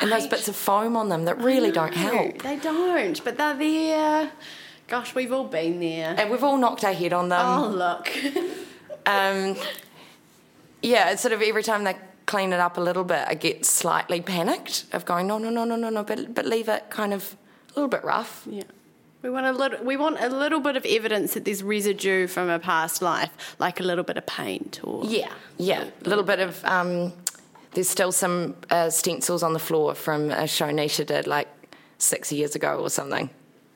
And 0.00 0.12
those 0.12 0.26
bits 0.26 0.48
of 0.48 0.54
foam 0.56 0.96
on 0.96 1.08
them 1.08 1.24
that 1.24 1.38
really 1.40 1.70
don't 1.72 1.94
help. 1.94 2.42
They 2.42 2.56
don't, 2.56 3.24
but 3.24 3.38
they're 3.38 3.56
there. 3.56 4.30
Gosh, 4.86 5.14
we've 5.14 5.32
all 5.32 5.44
been 5.44 5.80
there. 5.80 6.14
And 6.18 6.30
we've 6.30 6.44
all 6.44 6.58
knocked 6.58 6.84
our 6.84 6.92
head 6.92 7.12
on 7.12 7.28
them. 7.30 7.40
oh 7.44 7.68
look. 7.68 8.10
Um, 9.06 9.56
yeah, 10.82 11.10
it's 11.10 11.22
sort 11.22 11.32
of 11.32 11.40
every 11.40 11.62
time 11.62 11.84
they 11.84 11.96
clean 12.26 12.52
it 12.52 12.60
up 12.60 12.76
a 12.76 12.80
little 12.82 13.04
bit, 13.04 13.24
I 13.26 13.32
get 13.34 13.64
slightly 13.64 14.20
panicked 14.20 14.84
of 14.92 15.06
going, 15.06 15.26
no, 15.26 15.38
no, 15.38 15.48
no, 15.48 15.64
no, 15.64 15.76
no, 15.76 15.88
no, 15.88 16.04
but, 16.04 16.34
but 16.34 16.44
leave 16.44 16.68
it 16.68 16.90
kind 16.90 17.14
of 17.14 17.34
a 17.70 17.74
little 17.74 17.88
bit 17.88 18.04
rough. 18.04 18.46
Yeah. 18.48 18.64
We 19.22 19.30
want 19.30 19.46
a 19.46 19.52
little. 19.52 19.84
We 19.84 19.96
want 19.96 20.20
a 20.20 20.28
little 20.28 20.60
bit 20.60 20.76
of 20.76 20.84
evidence 20.86 21.34
that 21.34 21.44
there's 21.44 21.62
residue 21.62 22.28
from 22.28 22.48
a 22.48 22.58
past 22.58 23.02
life, 23.02 23.30
like 23.58 23.80
a 23.80 23.82
little 23.82 24.04
bit 24.04 24.16
of 24.16 24.26
paint 24.26 24.80
or 24.84 25.04
Yeah, 25.04 25.32
yeah. 25.56 25.84
A 26.04 26.08
little 26.08 26.24
bit 26.24 26.38
of. 26.38 26.64
Um, 26.64 27.12
there's 27.72 27.88
still 27.88 28.12
some 28.12 28.56
uh, 28.70 28.90
stencils 28.90 29.42
on 29.42 29.52
the 29.52 29.58
floor 29.58 29.94
from 29.94 30.30
a 30.30 30.46
show 30.46 30.68
Nisha 30.68 31.04
did 31.04 31.26
like 31.26 31.48
six 31.98 32.32
years 32.32 32.54
ago 32.54 32.78
or 32.80 32.90
something. 32.90 33.28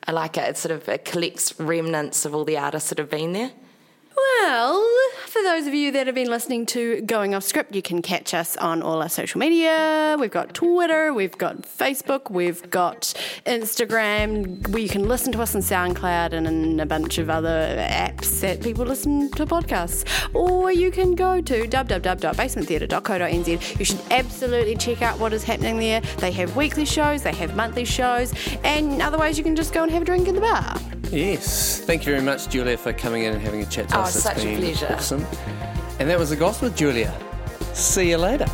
I 0.06 0.12
like 0.12 0.36
it. 0.36 0.48
It 0.48 0.56
sort 0.56 0.72
of 0.72 0.88
it 0.88 1.04
collects 1.04 1.58
remnants 1.58 2.24
of 2.24 2.34
all 2.34 2.44
the 2.44 2.56
artists 2.56 2.88
that 2.90 2.98
have 2.98 3.10
been 3.10 3.32
there. 3.32 3.50
Well, 4.22 4.86
for 5.26 5.42
those 5.42 5.66
of 5.66 5.74
you 5.74 5.90
that 5.92 6.06
have 6.06 6.14
been 6.14 6.30
listening 6.30 6.64
to 6.66 7.00
Going 7.02 7.34
Off 7.34 7.42
Script, 7.42 7.74
you 7.74 7.82
can 7.82 8.00
catch 8.02 8.34
us 8.34 8.56
on 8.56 8.82
all 8.82 9.02
our 9.02 9.08
social 9.08 9.38
media. 9.38 10.16
We've 10.18 10.30
got 10.30 10.54
Twitter, 10.54 11.12
we've 11.12 11.36
got 11.38 11.62
Facebook, 11.62 12.30
we've 12.30 12.70
got 12.70 13.14
Instagram. 13.46 14.68
Where 14.68 14.82
you 14.82 14.88
can 14.88 15.08
listen 15.08 15.32
to 15.32 15.42
us 15.42 15.56
on 15.56 15.62
SoundCloud 15.62 16.34
and 16.34 16.46
in 16.46 16.78
a 16.80 16.86
bunch 16.86 17.18
of 17.18 17.30
other 17.30 17.76
apps 17.78 18.40
that 18.40 18.62
people 18.62 18.84
listen 18.84 19.30
to 19.32 19.46
podcasts. 19.46 20.04
Or 20.34 20.70
you 20.70 20.90
can 20.90 21.14
go 21.14 21.40
to 21.40 21.66
www.basementtheatre.co.nz. 21.66 23.78
You 23.78 23.84
should 23.84 24.00
absolutely 24.10 24.76
check 24.76 25.02
out 25.02 25.18
what 25.18 25.32
is 25.32 25.44
happening 25.44 25.78
there. 25.78 26.00
They 26.18 26.32
have 26.32 26.56
weekly 26.56 26.84
shows, 26.84 27.22
they 27.22 27.34
have 27.34 27.56
monthly 27.56 27.84
shows, 27.84 28.32
and 28.62 29.00
otherwise 29.02 29.38
you 29.38 29.44
can 29.44 29.56
just 29.56 29.72
go 29.72 29.82
and 29.82 29.90
have 29.90 30.02
a 30.02 30.04
drink 30.04 30.28
in 30.28 30.34
the 30.34 30.40
bar. 30.40 30.76
Yes. 31.12 31.80
Thank 31.80 32.06
you 32.06 32.12
very 32.12 32.24
much, 32.24 32.48
Julia, 32.48 32.78
for 32.78 32.92
coming 32.94 33.24
in 33.24 33.34
and 33.34 33.42
having 33.42 33.60
a 33.60 33.66
chat 33.66 33.88
to 33.90 33.98
Oh, 33.98 34.00
us. 34.00 34.14
It's 34.16 34.24
such 34.24 34.38
a 34.44 34.56
pleasure. 34.56 34.86
Awesome. 34.90 35.26
And 36.00 36.08
that 36.08 36.18
was 36.18 36.30
the 36.30 36.36
gospel 36.36 36.70
Julia. 36.70 37.12
See 37.74 38.10
you 38.10 38.16
later. 38.16 38.46